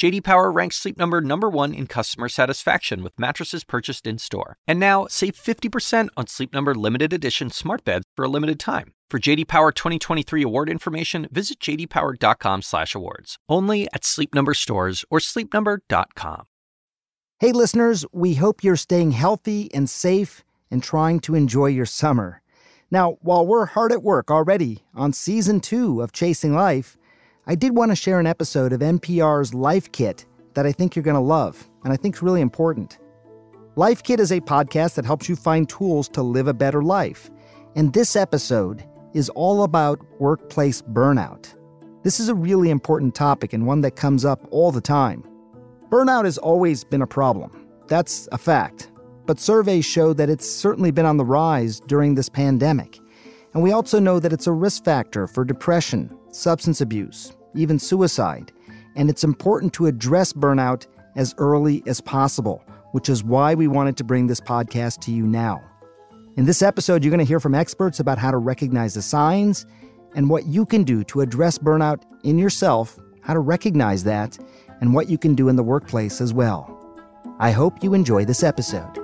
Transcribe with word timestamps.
JD 0.00 0.24
Power 0.24 0.50
ranks 0.50 0.76
Sleep 0.76 0.96
Number 0.96 1.20
number 1.20 1.50
1 1.50 1.74
in 1.74 1.86
customer 1.86 2.30
satisfaction 2.30 3.02
with 3.02 3.18
mattresses 3.18 3.64
purchased 3.64 4.06
in-store. 4.06 4.56
And 4.66 4.80
now, 4.80 5.06
save 5.10 5.34
50% 5.34 6.08
on 6.16 6.26
Sleep 6.26 6.54
Number 6.54 6.74
limited 6.74 7.12
edition 7.12 7.50
smart 7.50 7.84
beds 7.84 8.06
for 8.16 8.24
a 8.24 8.28
limited 8.28 8.58
time. 8.58 8.94
For 9.10 9.18
JD 9.18 9.46
Power 9.46 9.72
2023 9.72 10.42
award 10.42 10.70
information, 10.70 11.28
visit 11.30 11.60
jdpower.com/awards. 11.60 13.36
Only 13.46 13.88
at 13.92 14.06
Sleep 14.06 14.34
Number 14.34 14.54
stores 14.54 15.04
or 15.10 15.18
sleepnumber.com. 15.18 16.46
Hey 17.38 17.52
listeners, 17.52 18.06
we 18.10 18.36
hope 18.36 18.64
you're 18.64 18.76
staying 18.76 19.10
healthy 19.10 19.68
and 19.74 19.90
safe 19.90 20.42
and 20.70 20.82
trying 20.82 21.20
to 21.20 21.34
enjoy 21.34 21.66
your 21.66 21.84
summer. 21.84 22.40
Now, 22.90 23.18
while 23.20 23.46
we're 23.46 23.66
hard 23.66 23.92
at 23.92 24.02
work 24.02 24.30
already 24.30 24.82
on 24.94 25.12
season 25.12 25.60
2 25.60 26.00
of 26.00 26.12
Chasing 26.12 26.54
Life, 26.54 26.96
I 27.46 27.54
did 27.54 27.74
want 27.74 27.90
to 27.90 27.96
share 27.96 28.20
an 28.20 28.26
episode 28.26 28.72
of 28.72 28.80
NPR's 28.80 29.54
Life 29.54 29.90
Kit 29.92 30.26
that 30.52 30.66
I 30.66 30.72
think 30.72 30.94
you're 30.94 31.02
going 31.02 31.14
to 31.14 31.20
love 31.20 31.68
and 31.84 31.92
I 31.92 31.96
think 31.96 32.16
is 32.16 32.22
really 32.22 32.42
important. 32.42 32.98
Life 33.76 34.02
Kit 34.02 34.20
is 34.20 34.30
a 34.30 34.42
podcast 34.42 34.94
that 34.96 35.06
helps 35.06 35.26
you 35.26 35.36
find 35.36 35.66
tools 35.66 36.08
to 36.10 36.22
live 36.22 36.48
a 36.48 36.54
better 36.54 36.82
life. 36.82 37.30
And 37.76 37.94
this 37.94 38.14
episode 38.14 38.84
is 39.14 39.30
all 39.30 39.64
about 39.64 40.00
workplace 40.20 40.82
burnout. 40.82 41.54
This 42.02 42.20
is 42.20 42.28
a 42.28 42.34
really 42.34 42.68
important 42.68 43.14
topic 43.14 43.54
and 43.54 43.66
one 43.66 43.80
that 43.80 43.96
comes 43.96 44.24
up 44.24 44.46
all 44.50 44.70
the 44.70 44.80
time. 44.82 45.24
Burnout 45.88 46.26
has 46.26 46.36
always 46.36 46.84
been 46.84 47.02
a 47.02 47.06
problem. 47.06 47.66
That's 47.88 48.28
a 48.32 48.38
fact. 48.38 48.90
But 49.24 49.40
surveys 49.40 49.86
show 49.86 50.12
that 50.12 50.28
it's 50.28 50.48
certainly 50.48 50.90
been 50.90 51.06
on 51.06 51.16
the 51.16 51.24
rise 51.24 51.80
during 51.80 52.14
this 52.14 52.28
pandemic. 52.28 52.98
And 53.54 53.62
we 53.62 53.72
also 53.72 53.98
know 53.98 54.20
that 54.20 54.32
it's 54.32 54.46
a 54.46 54.52
risk 54.52 54.84
factor 54.84 55.26
for 55.26 55.44
depression, 55.44 56.14
substance 56.30 56.80
abuse, 56.80 57.32
even 57.54 57.78
suicide. 57.78 58.52
And 58.96 59.08
it's 59.08 59.24
important 59.24 59.72
to 59.74 59.86
address 59.86 60.32
burnout 60.32 60.86
as 61.16 61.34
early 61.38 61.82
as 61.86 62.00
possible, 62.00 62.64
which 62.92 63.08
is 63.08 63.24
why 63.24 63.54
we 63.54 63.68
wanted 63.68 63.96
to 63.98 64.04
bring 64.04 64.26
this 64.26 64.40
podcast 64.40 65.00
to 65.02 65.12
you 65.12 65.26
now. 65.26 65.62
In 66.36 66.44
this 66.44 66.62
episode, 66.62 67.02
you're 67.02 67.10
going 67.10 67.18
to 67.18 67.24
hear 67.24 67.40
from 67.40 67.54
experts 67.54 68.00
about 68.00 68.18
how 68.18 68.30
to 68.30 68.38
recognize 68.38 68.94
the 68.94 69.02
signs 69.02 69.66
and 70.14 70.30
what 70.30 70.46
you 70.46 70.64
can 70.64 70.84
do 70.84 71.04
to 71.04 71.20
address 71.20 71.58
burnout 71.58 72.02
in 72.24 72.38
yourself, 72.38 72.98
how 73.22 73.34
to 73.34 73.40
recognize 73.40 74.04
that, 74.04 74.38
and 74.80 74.94
what 74.94 75.08
you 75.08 75.18
can 75.18 75.34
do 75.34 75.48
in 75.48 75.56
the 75.56 75.62
workplace 75.62 76.20
as 76.20 76.32
well. 76.32 76.76
I 77.38 77.50
hope 77.50 77.82
you 77.82 77.94
enjoy 77.94 78.24
this 78.24 78.42
episode. 78.42 78.98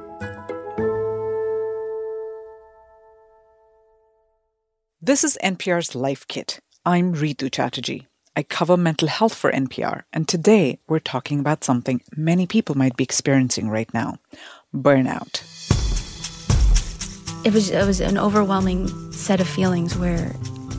This 5.00 5.22
is 5.22 5.38
NPR's 5.42 5.94
Life 5.94 6.26
Kit. 6.26 6.58
I'm 6.86 7.16
Rhitu 7.16 7.50
Chatterjee. 7.50 8.06
I 8.36 8.44
cover 8.44 8.76
mental 8.76 9.08
health 9.08 9.34
for 9.34 9.50
NPR, 9.50 10.04
and 10.12 10.28
today 10.28 10.78
we're 10.86 11.00
talking 11.00 11.40
about 11.40 11.64
something 11.64 12.00
many 12.16 12.46
people 12.46 12.76
might 12.76 12.96
be 12.96 13.02
experiencing 13.02 13.68
right 13.68 13.92
now 13.92 14.18
burnout. 14.72 15.42
It 17.44 17.52
was, 17.52 17.70
it 17.70 17.84
was 17.84 18.00
an 18.00 18.16
overwhelming 18.16 18.86
set 19.10 19.40
of 19.40 19.48
feelings 19.48 19.98
where 19.98 20.32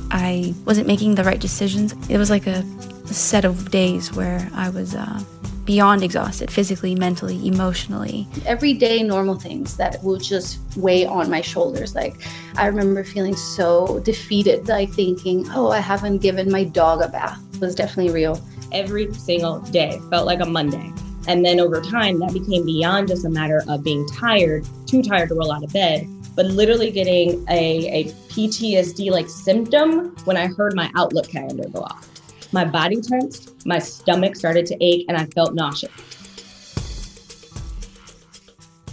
I 0.09 0.53
wasn't 0.63 0.87
making 0.87 1.15
the 1.15 1.25
right 1.25 1.41
decisions. 1.41 1.93
It 2.09 2.17
was 2.17 2.29
like 2.29 2.47
a, 2.47 2.63
set 3.07 3.43
of 3.43 3.71
days 3.71 4.13
where 4.13 4.49
I 4.53 4.69
was 4.69 4.95
uh, 4.95 5.21
beyond 5.67 6.01
exhausted 6.01 6.49
physically, 6.49 6.95
mentally, 6.95 7.45
emotionally. 7.45 8.25
Everyday 8.45 9.03
normal 9.03 9.35
things 9.35 9.75
that 9.75 10.01
will 10.01 10.17
just 10.17 10.59
weigh 10.77 11.05
on 11.05 11.29
my 11.29 11.41
shoulders. 11.41 11.93
Like, 11.93 12.15
I 12.55 12.67
remember 12.67 13.03
feeling 13.03 13.35
so 13.35 13.99
defeated, 13.99 14.69
like 14.69 14.89
thinking, 14.91 15.45
oh, 15.51 15.69
I 15.69 15.79
haven't 15.79 16.19
given 16.19 16.49
my 16.49 16.63
dog 16.63 17.01
a 17.01 17.09
bath. 17.09 17.39
It 17.53 17.59
was 17.59 17.75
definitely 17.75 18.13
real. 18.13 18.41
Every 18.71 19.13
single 19.13 19.59
day 19.59 19.99
felt 20.09 20.25
like 20.25 20.39
a 20.39 20.45
Monday. 20.45 20.91
And 21.27 21.43
then 21.43 21.59
over 21.59 21.81
time, 21.81 22.19
that 22.19 22.31
became 22.31 22.65
beyond 22.65 23.09
just 23.09 23.25
a 23.25 23.29
matter 23.29 23.61
of 23.67 23.83
being 23.83 24.07
tired, 24.07 24.65
too 24.85 25.03
tired 25.03 25.27
to 25.29 25.35
roll 25.35 25.51
out 25.51 25.65
of 25.65 25.73
bed, 25.73 26.07
but 26.37 26.45
literally 26.45 26.91
getting 26.91 27.45
a, 27.49 27.87
a 27.89 28.03
PTSD 28.29 29.11
like 29.11 29.27
symptom 29.27 30.15
when 30.23 30.37
I 30.37 30.47
heard 30.47 30.75
my 30.75 30.89
Outlook 30.95 31.27
calendar 31.27 31.67
go 31.67 31.81
off. 31.81 32.07
My 32.51 32.65
body 32.65 33.01
tensed, 33.01 33.65
my 33.65 33.79
stomach 33.79 34.35
started 34.35 34.65
to 34.67 34.77
ache, 34.83 35.05
and 35.07 35.17
I 35.17 35.25
felt 35.25 35.53
nauseous. 35.53 35.91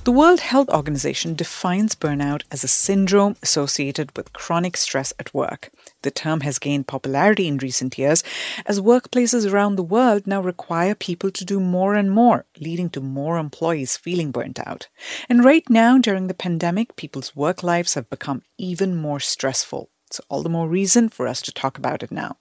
The 0.05 0.13
World 0.13 0.41
Health 0.41 0.69
Organization 0.69 1.35
defines 1.35 1.95
burnout 1.95 2.43
as 2.51 2.63
a 2.63 2.69
syndrome 2.69 3.37
associated 3.43 4.15
with 4.15 4.35
chronic 4.35 4.77
stress 4.77 5.15
at 5.19 5.33
work. 5.33 5.71
The 6.03 6.11
term 6.11 6.43
has 6.43 6.59
gained 6.59 6.87
popularity 6.87 7.49
in 7.49 7.57
recent 7.57 7.97
years 7.97 8.23
as 8.67 8.81
workplaces 8.81 9.51
around 9.51 9.77
the 9.77 9.83
world 9.83 10.27
now 10.27 10.43
require 10.43 10.95
people 10.95 11.31
to 11.31 11.45
do 11.47 11.59
more 11.59 11.95
and 11.95 12.11
more, 12.11 12.45
leading 12.61 12.91
to 12.91 13.01
more 13.01 13.39
employees 13.39 13.97
feeling 13.97 14.31
burnt 14.31 14.61
out. 14.67 14.89
And 15.31 15.43
right 15.43 15.65
now, 15.71 15.97
during 15.97 16.27
the 16.27 16.35
pandemic, 16.35 16.97
people's 16.97 17.35
work 17.35 17.63
lives 17.63 17.95
have 17.95 18.11
become 18.11 18.43
even 18.59 18.95
more 18.95 19.21
stressful. 19.21 19.89
So, 20.11 20.23
all 20.29 20.43
the 20.43 20.51
more 20.51 20.69
reason 20.69 21.09
for 21.09 21.27
us 21.27 21.41
to 21.41 21.51
talk 21.51 21.79
about 21.79 22.03
it 22.03 22.13
now. 22.13 22.37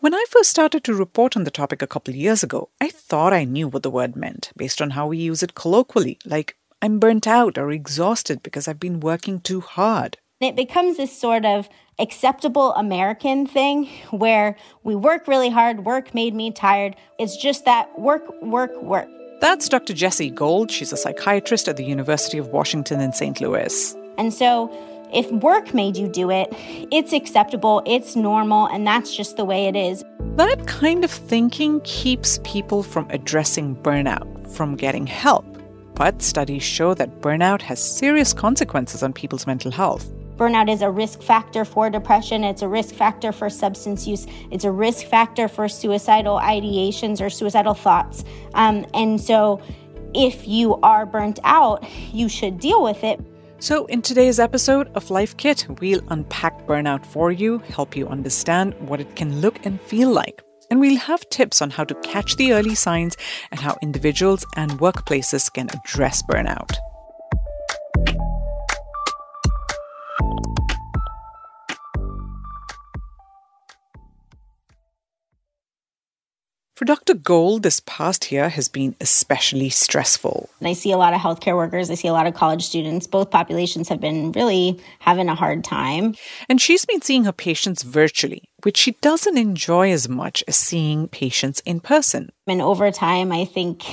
When 0.00 0.14
I 0.14 0.24
first 0.28 0.50
started 0.50 0.84
to 0.84 0.94
report 0.94 1.36
on 1.36 1.44
the 1.44 1.50
topic 1.50 1.82
a 1.82 1.86
couple 1.86 2.14
years 2.14 2.42
ago, 2.42 2.70
I 2.80 2.88
thought 2.88 3.32
I 3.32 3.44
knew 3.44 3.68
what 3.68 3.82
the 3.82 3.90
word 3.90 4.16
meant 4.16 4.52
based 4.56 4.80
on 4.80 4.90
how 4.90 5.08
we 5.08 5.18
use 5.18 5.42
it 5.42 5.54
colloquially, 5.54 6.18
like 6.24 6.56
I'm 6.82 6.98
burnt 6.98 7.26
out 7.26 7.58
or 7.58 7.70
exhausted 7.70 8.42
because 8.42 8.66
I've 8.66 8.80
been 8.80 9.00
working 9.00 9.40
too 9.40 9.60
hard. 9.60 10.16
It 10.40 10.56
becomes 10.56 10.96
this 10.96 11.14
sort 11.14 11.44
of 11.44 11.68
acceptable 11.98 12.72
American 12.74 13.46
thing 13.46 13.90
where 14.10 14.56
we 14.82 14.96
work 14.96 15.28
really 15.28 15.50
hard, 15.50 15.84
work 15.84 16.14
made 16.14 16.34
me 16.34 16.50
tired. 16.50 16.96
It's 17.18 17.36
just 17.36 17.66
that 17.66 17.98
work, 17.98 18.22
work, 18.40 18.70
work. 18.82 19.08
That's 19.42 19.68
Dr. 19.68 19.92
Jessie 19.92 20.30
Gold. 20.30 20.70
She's 20.70 20.92
a 20.92 20.96
psychiatrist 20.96 21.68
at 21.68 21.76
the 21.76 21.84
University 21.84 22.38
of 22.38 22.48
Washington 22.48 23.00
in 23.00 23.12
St. 23.12 23.40
Louis. 23.40 23.94
And 24.16 24.32
so 24.32 24.70
if 25.12 25.30
work 25.30 25.74
made 25.74 25.96
you 25.96 26.08
do 26.08 26.30
it, 26.30 26.48
it's 26.90 27.12
acceptable, 27.12 27.82
it's 27.86 28.16
normal, 28.16 28.66
and 28.66 28.86
that's 28.86 29.16
just 29.16 29.36
the 29.36 29.44
way 29.44 29.66
it 29.66 29.76
is. 29.76 30.04
That 30.36 30.66
kind 30.66 31.04
of 31.04 31.10
thinking 31.10 31.80
keeps 31.82 32.40
people 32.44 32.82
from 32.82 33.06
addressing 33.10 33.76
burnout, 33.76 34.48
from 34.54 34.76
getting 34.76 35.06
help. 35.06 35.44
But 35.94 36.22
studies 36.22 36.62
show 36.62 36.94
that 36.94 37.20
burnout 37.20 37.60
has 37.62 37.78
serious 37.78 38.32
consequences 38.32 39.02
on 39.02 39.12
people's 39.12 39.46
mental 39.46 39.70
health. 39.70 40.10
Burnout 40.36 40.72
is 40.72 40.80
a 40.80 40.90
risk 40.90 41.20
factor 41.20 41.66
for 41.66 41.90
depression, 41.90 42.44
it's 42.44 42.62
a 42.62 42.68
risk 42.68 42.94
factor 42.94 43.30
for 43.30 43.50
substance 43.50 44.06
use, 44.06 44.26
it's 44.50 44.64
a 44.64 44.70
risk 44.70 45.04
factor 45.04 45.48
for 45.48 45.68
suicidal 45.68 46.38
ideations 46.38 47.20
or 47.20 47.28
suicidal 47.28 47.74
thoughts. 47.74 48.24
Um, 48.54 48.86
and 48.94 49.20
so, 49.20 49.60
if 50.14 50.48
you 50.48 50.76
are 50.76 51.04
burnt 51.04 51.38
out, 51.44 51.84
you 52.12 52.30
should 52.30 52.58
deal 52.58 52.82
with 52.82 53.04
it. 53.04 53.20
So, 53.60 53.84
in 53.86 54.00
today's 54.00 54.40
episode 54.40 54.90
of 54.94 55.10
Life 55.10 55.36
Kit, 55.36 55.66
we'll 55.82 56.00
unpack 56.08 56.66
burnout 56.66 57.04
for 57.04 57.30
you, 57.30 57.58
help 57.58 57.94
you 57.94 58.08
understand 58.08 58.72
what 58.88 59.02
it 59.02 59.16
can 59.16 59.42
look 59.42 59.66
and 59.66 59.78
feel 59.82 60.10
like. 60.10 60.42
And 60.70 60.80
we'll 60.80 60.96
have 60.96 61.28
tips 61.28 61.60
on 61.60 61.68
how 61.68 61.84
to 61.84 61.94
catch 61.96 62.36
the 62.36 62.54
early 62.54 62.74
signs 62.74 63.18
and 63.50 63.60
how 63.60 63.76
individuals 63.82 64.46
and 64.56 64.70
workplaces 64.78 65.52
can 65.52 65.68
address 65.74 66.22
burnout. 66.22 66.70
For 76.80 76.86
Dr. 76.86 77.12
Gold, 77.12 77.62
this 77.62 77.82
past 77.84 78.32
year 78.32 78.48
has 78.48 78.66
been 78.70 78.96
especially 79.02 79.68
stressful. 79.68 80.48
I 80.62 80.72
see 80.72 80.92
a 80.92 80.96
lot 80.96 81.12
of 81.12 81.20
healthcare 81.20 81.54
workers, 81.54 81.90
I 81.90 81.94
see 81.94 82.08
a 82.08 82.14
lot 82.14 82.26
of 82.26 82.32
college 82.32 82.64
students. 82.64 83.06
Both 83.06 83.30
populations 83.30 83.90
have 83.90 84.00
been 84.00 84.32
really 84.32 84.80
having 84.98 85.28
a 85.28 85.34
hard 85.34 85.62
time. 85.62 86.14
And 86.48 86.58
she's 86.58 86.86
been 86.86 87.02
seeing 87.02 87.24
her 87.24 87.32
patients 87.32 87.82
virtually, 87.82 88.44
which 88.62 88.78
she 88.78 88.92
doesn't 89.02 89.36
enjoy 89.36 89.92
as 89.92 90.08
much 90.08 90.42
as 90.48 90.56
seeing 90.56 91.08
patients 91.08 91.60
in 91.66 91.80
person. 91.80 92.30
And 92.46 92.62
over 92.62 92.90
time, 92.90 93.30
I 93.30 93.44
think 93.44 93.84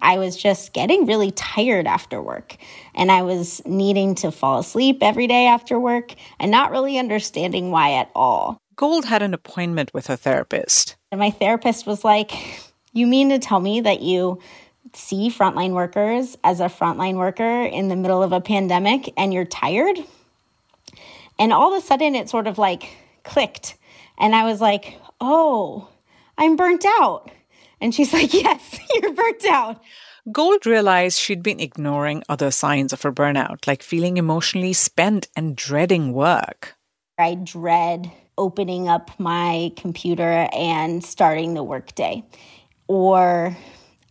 I 0.00 0.18
was 0.18 0.36
just 0.36 0.72
getting 0.72 1.04
really 1.04 1.32
tired 1.32 1.88
after 1.88 2.22
work. 2.22 2.58
And 2.94 3.10
I 3.10 3.22
was 3.22 3.60
needing 3.66 4.14
to 4.22 4.30
fall 4.30 4.60
asleep 4.60 4.98
every 5.00 5.26
day 5.26 5.48
after 5.48 5.80
work 5.80 6.14
and 6.38 6.52
not 6.52 6.70
really 6.70 6.96
understanding 6.96 7.72
why 7.72 7.94
at 7.94 8.12
all. 8.14 8.56
Gold 8.76 9.06
had 9.06 9.22
an 9.22 9.32
appointment 9.32 9.92
with 9.94 10.06
her 10.08 10.16
therapist. 10.16 10.96
And 11.10 11.20
my 11.20 11.30
therapist 11.30 11.86
was 11.86 12.04
like, 12.04 12.32
You 12.92 13.06
mean 13.06 13.30
to 13.30 13.38
tell 13.38 13.60
me 13.60 13.80
that 13.82 14.00
you 14.00 14.40
see 14.92 15.28
frontline 15.28 15.72
workers 15.72 16.36
as 16.42 16.60
a 16.60 16.66
frontline 16.66 17.16
worker 17.16 17.62
in 17.62 17.88
the 17.88 17.96
middle 17.96 18.22
of 18.22 18.32
a 18.32 18.40
pandemic 18.40 19.12
and 19.16 19.32
you're 19.32 19.44
tired? 19.44 19.98
And 21.38 21.52
all 21.52 21.74
of 21.74 21.82
a 21.82 21.86
sudden 21.86 22.14
it 22.14 22.28
sort 22.28 22.46
of 22.46 22.58
like 22.58 22.88
clicked. 23.24 23.76
And 24.18 24.34
I 24.34 24.44
was 24.44 24.60
like, 24.60 25.00
Oh, 25.20 25.88
I'm 26.38 26.56
burnt 26.56 26.84
out. 27.00 27.30
And 27.80 27.94
she's 27.94 28.12
like, 28.18 28.34
Yes, 28.34 28.78
you're 28.94 29.12
burnt 29.12 29.44
out. 29.46 29.82
Gold 30.32 30.66
realized 30.66 31.20
she'd 31.20 31.42
been 31.42 31.60
ignoring 31.60 32.24
other 32.28 32.50
signs 32.50 32.92
of 32.92 33.02
her 33.02 33.12
burnout, 33.12 33.68
like 33.68 33.84
feeling 33.84 34.16
emotionally 34.16 34.72
spent 34.72 35.28
and 35.36 35.54
dreading 35.54 36.12
work. 36.12 36.74
I 37.16 37.36
dread 37.36 38.10
opening 38.38 38.88
up 38.88 39.10
my 39.18 39.72
computer 39.76 40.48
and 40.52 41.04
starting 41.04 41.54
the 41.54 41.62
workday. 41.62 42.24
Or 42.88 43.56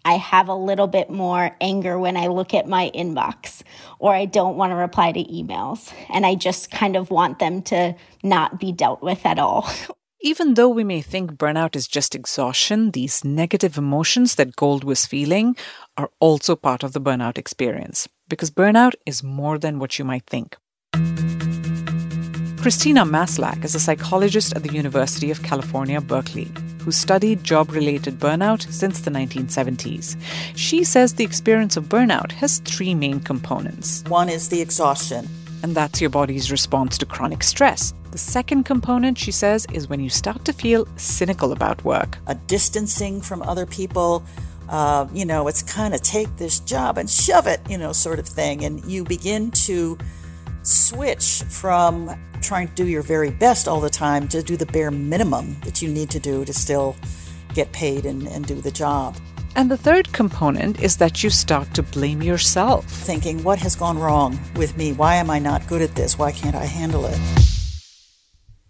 I 0.06 0.14
have 0.14 0.48
a 0.48 0.56
little 0.56 0.88
bit 0.88 1.10
more 1.10 1.56
anger 1.60 1.98
when 1.98 2.16
I 2.16 2.28
look 2.28 2.54
at 2.54 2.68
my 2.68 2.92
inbox, 2.94 3.64
or 3.98 4.14
I 4.14 4.26
don't 4.26 4.56
want 4.56 4.72
to 4.72 4.76
reply 4.76 5.12
to 5.12 5.24
emails. 5.24 5.92
And 6.14 6.26
I 6.26 6.36
just 6.36 6.70
kind 6.70 6.96
of 6.96 7.10
want 7.10 7.40
them 7.40 7.64
to 7.64 7.96
not 8.24 8.60
be 8.60 8.72
dealt 8.72 9.02
with 9.02 9.26
at 9.26 9.40
all. 9.40 9.68
Even 10.22 10.56
though 10.56 10.70
we 10.70 10.84
may 10.84 11.02
think 11.02 11.34
burnout 11.34 11.76
is 11.76 11.88
just 11.88 12.16
exhaustion, 12.16 12.92
these 12.92 13.24
negative 13.24 13.78
emotions 13.78 14.36
that 14.36 14.56
Gold 14.56 14.84
was 14.84 15.06
feeling 15.06 15.56
are 15.98 16.10
also 16.20 16.56
part 16.56 16.84
of 16.84 16.94
the 16.94 17.02
burnout 17.02 17.38
experience, 17.38 18.08
because 18.28 18.50
burnout 18.50 18.94
is 19.06 19.22
more 19.22 19.60
than 19.60 19.78
what 19.78 20.00
you 20.00 20.06
might 20.06 20.26
think. 20.26 20.58
Christina 22.66 23.06
Maslach 23.06 23.64
is 23.64 23.76
a 23.76 23.80
psychologist 23.80 24.56
at 24.56 24.64
the 24.64 24.74
University 24.74 25.30
of 25.30 25.44
California, 25.44 26.02
Berkeley, 26.02 26.52
who 26.82 26.92
studied 26.92 27.44
job 27.44 27.70
related 27.70 28.18
burnout 28.18 28.68
since 28.74 29.02
the 29.02 29.12
1970s. 29.12 30.18
She 30.56 30.84
says 30.84 31.14
the 31.14 31.24
experience 31.24 31.78
of 31.78 31.90
burnout 31.90 32.32
has 32.32 32.58
three 32.58 32.96
main 32.96 33.20
components. 33.20 34.04
One 34.08 34.30
is 34.30 34.50
the 34.50 34.62
exhaustion 34.62 35.30
and 35.62 35.76
that's 35.76 36.02
your 36.02 36.10
body's 36.10 36.50
response 36.50 36.98
to 36.98 37.06
chronic 37.06 37.44
stress. 37.44 37.94
The 38.10 38.18
second 38.18 38.64
component, 38.64 39.20
she 39.20 39.32
says, 39.32 39.68
is 39.72 39.88
when 39.88 40.00
you 40.00 40.10
start 40.10 40.44
to 40.46 40.52
feel 40.52 40.88
cynical 40.96 41.52
about 41.52 41.84
work. 41.84 42.18
A 42.26 42.34
distancing 42.34 43.22
from 43.22 43.44
other 43.44 43.68
people, 43.68 44.24
uh, 44.70 45.06
you 45.14 45.26
know, 45.26 45.48
it's 45.48 45.62
kind 45.62 45.94
of 45.94 46.02
take 46.02 46.36
this 46.38 46.60
job 46.62 46.98
and 46.98 47.08
shove 47.08 47.46
it, 47.46 47.62
you 47.70 47.78
know, 47.78 47.92
sort 47.92 48.18
of 48.18 48.28
thing. 48.28 48.66
And 48.66 48.84
you 48.86 49.04
begin 49.04 49.52
to 49.52 50.00
switch 50.66 51.44
from 51.44 52.18
trying 52.42 52.68
to 52.68 52.74
do 52.74 52.88
your 52.88 53.02
very 53.02 53.32
best 53.32 53.68
all 53.68 53.80
the 53.80 53.90
time 53.90 54.28
to 54.30 54.42
do 54.42 54.58
the 54.58 54.66
bare 54.66 54.92
minimum 54.92 55.58
that 55.62 55.82
you 55.82 55.90
need 55.90 56.10
to 56.12 56.20
do 56.20 56.46
to 56.46 56.54
still 56.54 56.96
get 57.54 57.72
paid 57.72 58.06
and, 58.06 58.28
and 58.28 58.46
do 58.46 58.56
the 58.56 58.72
job. 58.72 59.16
And 59.56 59.72
the 59.72 59.78
third 59.78 60.12
component 60.12 60.82
is 60.82 60.98
that 60.98 61.24
you 61.24 61.30
start 61.30 61.74
to 61.76 61.84
blame 61.84 62.22
yourself. 62.22 62.86
Thinking, 62.86 63.42
what 63.44 63.58
has 63.60 63.76
gone 63.76 63.98
wrong 63.98 64.38
with 64.58 64.76
me? 64.76 64.92
Why 64.92 65.16
am 65.16 65.30
I 65.30 65.40
not 65.40 65.66
good 65.68 65.82
at 65.82 65.96
this? 65.96 66.20
Why 66.20 66.34
can't 66.34 66.56
I 66.56 66.66
handle 66.66 67.06
it? 67.06 67.20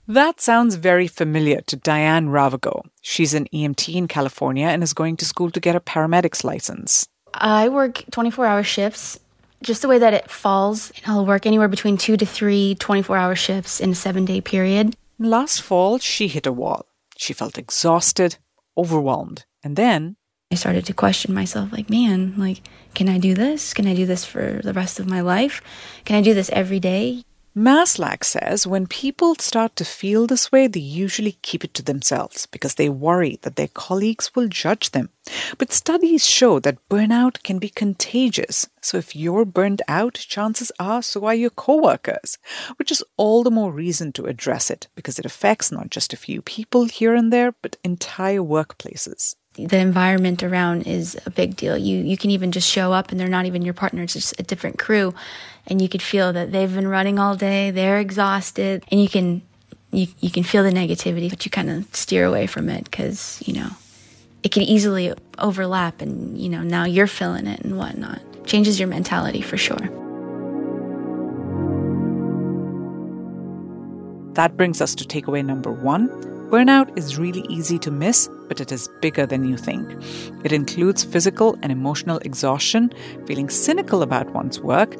That 0.07 0.39
sounds 0.39 0.75
very 0.75 1.07
familiar 1.07 1.62
to 1.62 1.75
Diane 1.75 2.27
Ravago. 2.27 2.83
She's 3.01 3.33
an 3.33 3.48
EMT 3.51 3.95
in 3.95 4.07
California 4.07 4.68
and 4.68 4.83
is 4.83 4.94
going 4.94 5.18
to 5.18 5.25
school 5.25 5.50
to 5.50 5.59
get 5.59 5.75
a 5.75 5.80
paramedic's 5.80 6.44
license. 6.44 7.07
I 7.33 7.69
work 7.69 8.03
24 8.12 8.45
hour 8.45 8.62
shifts. 8.62 9.19
Just 9.63 9.81
the 9.81 9.87
way 9.87 9.97
that 9.99 10.13
it 10.13 10.29
falls, 10.29 10.91
I'll 11.05 11.25
work 11.25 11.45
anywhere 11.45 11.67
between 11.67 11.97
two 11.97 12.17
to 12.17 12.25
three 12.25 12.75
24 12.75 13.17
hour 13.17 13.35
shifts 13.35 13.79
in 13.79 13.91
a 13.91 13.95
seven 13.95 14.25
day 14.25 14.41
period. 14.41 14.95
Last 15.17 15.61
fall, 15.61 15.97
she 15.97 16.27
hit 16.27 16.45
a 16.45 16.51
wall. 16.51 16.85
She 17.17 17.33
felt 17.33 17.57
exhausted, 17.57 18.37
overwhelmed, 18.77 19.45
and 19.63 19.75
then 19.75 20.17
I 20.51 20.55
started 20.55 20.85
to 20.85 20.93
question 20.93 21.33
myself 21.33 21.71
like, 21.71 21.89
man, 21.89 22.35
like, 22.37 22.61
can 22.93 23.09
I 23.09 23.17
do 23.17 23.33
this? 23.33 23.73
Can 23.73 23.87
I 23.87 23.95
do 23.95 24.05
this 24.05 24.25
for 24.25 24.61
the 24.63 24.73
rest 24.73 24.99
of 24.99 25.07
my 25.07 25.21
life? 25.21 25.61
Can 26.05 26.17
I 26.17 26.21
do 26.21 26.33
this 26.33 26.49
every 26.51 26.79
day? 26.79 27.23
Maslach 27.55 28.25
says 28.25 28.67
when 28.67 28.85
people 28.85 29.35
start 29.35 29.77
to 29.77 29.85
feel 29.85 30.27
this 30.27 30.51
way, 30.51 30.67
they 30.67 30.81
usually 30.81 31.37
keep 31.41 31.63
it 31.63 31.73
to 31.75 31.83
themselves 31.83 32.47
because 32.47 32.75
they 32.75 32.89
worry 32.89 33.39
that 33.43 33.55
their 33.55 33.69
colleagues 33.69 34.35
will 34.35 34.49
judge 34.49 34.91
them. 34.91 35.09
But 35.57 35.71
studies 35.71 36.27
show 36.27 36.59
that 36.59 36.89
burnout 36.89 37.43
can 37.43 37.57
be 37.57 37.69
contagious. 37.69 38.67
So 38.81 38.97
if 38.97 39.15
you're 39.15 39.45
burned 39.45 39.81
out, 39.87 40.15
chances 40.15 40.69
are 40.81 41.01
so 41.01 41.23
are 41.25 41.33
your 41.33 41.49
coworkers, 41.49 42.37
which 42.75 42.91
is 42.91 43.01
all 43.15 43.41
the 43.41 43.51
more 43.51 43.71
reason 43.71 44.11
to 44.13 44.25
address 44.25 44.69
it 44.69 44.89
because 44.93 45.17
it 45.17 45.25
affects 45.25 45.71
not 45.71 45.89
just 45.89 46.11
a 46.11 46.17
few 46.17 46.41
people 46.41 46.85
here 46.85 47.15
and 47.15 47.31
there, 47.31 47.53
but 47.61 47.77
entire 47.85 48.41
workplaces 48.41 49.35
the 49.57 49.77
environment 49.77 50.43
around 50.43 50.83
is 50.83 51.17
a 51.25 51.29
big 51.29 51.55
deal. 51.55 51.77
You 51.77 51.99
you 51.99 52.17
can 52.17 52.29
even 52.31 52.51
just 52.51 52.69
show 52.69 52.91
up 52.91 53.11
and 53.11 53.19
they're 53.19 53.27
not 53.27 53.45
even 53.45 53.61
your 53.61 53.73
partner, 53.73 54.03
it's 54.03 54.13
just 54.13 54.39
a 54.39 54.43
different 54.43 54.77
crew. 54.77 55.13
And 55.67 55.81
you 55.81 55.89
could 55.89 56.01
feel 56.01 56.31
that 56.33 56.51
they've 56.51 56.73
been 56.73 56.88
running 56.88 57.17
all 57.17 57.35
day, 57.35 57.71
they're 57.71 58.00
exhausted, 58.00 58.83
and 58.91 59.01
you 59.01 59.09
can 59.09 59.41
you, 59.91 60.07
you 60.19 60.29
can 60.29 60.44
feel 60.44 60.63
the 60.63 60.71
negativity, 60.71 61.29
but 61.29 61.45
you 61.45 61.51
kind 61.51 61.69
of 61.69 61.95
steer 61.95 62.25
away 62.25 62.47
from 62.47 62.69
it 62.69 62.83
because, 62.83 63.41
you 63.45 63.53
know, 63.53 63.69
it 64.44 64.51
can 64.51 64.63
easily 64.63 65.13
overlap 65.39 66.01
and, 66.01 66.38
you 66.38 66.50
know, 66.50 66.62
now 66.62 66.83
you're 66.83 67.07
feeling 67.07 67.47
it 67.47 67.62
and 67.62 67.77
whatnot. 67.77 68.19
Changes 68.45 68.79
your 68.79 68.89
mentality 68.89 69.41
for 69.41 69.57
sure. 69.57 69.89
That 74.33 74.57
brings 74.57 74.81
us 74.81 74.94
to 74.95 75.06
takeaway 75.06 75.45
number 75.45 75.71
one 75.71 76.09
Burnout 76.50 76.95
is 76.95 77.17
really 77.17 77.44
easy 77.50 77.79
to 77.79 77.89
miss, 77.89 78.29
but 78.47 78.62
it 78.62 78.71
is 78.71 78.88
bigger 79.01 79.25
than 79.25 79.50
you 79.50 79.57
think. 79.57 79.89
It 80.44 80.51
includes 80.51 81.03
physical 81.03 81.57
and 81.63 81.71
emotional 81.71 82.19
exhaustion, 82.19 82.94
feeling 83.25 83.50
cynical 83.50 84.03
about 84.03 84.29
one's 84.29 84.59
work, 84.59 84.95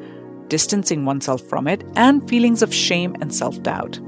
distancing 0.48 1.04
oneself 1.04 1.42
from 1.42 1.66
it, 1.66 1.84
and 1.96 2.28
feelings 2.28 2.62
of 2.62 2.74
shame 2.74 3.16
and 3.20 3.34
self 3.34 3.62
doubt. 3.62 3.98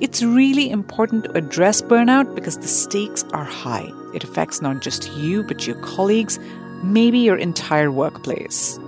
It's 0.00 0.22
really 0.22 0.70
important 0.70 1.24
to 1.24 1.32
address 1.32 1.82
burnout 1.82 2.34
because 2.34 2.58
the 2.58 2.68
stakes 2.68 3.24
are 3.32 3.44
high. 3.44 3.90
It 4.14 4.24
affects 4.24 4.60
not 4.60 4.82
just 4.82 5.10
you, 5.12 5.42
but 5.42 5.66
your 5.66 5.76
colleagues, 5.82 6.38
maybe 6.82 7.18
your 7.18 7.36
entire 7.36 7.90
workplace. 7.90 8.78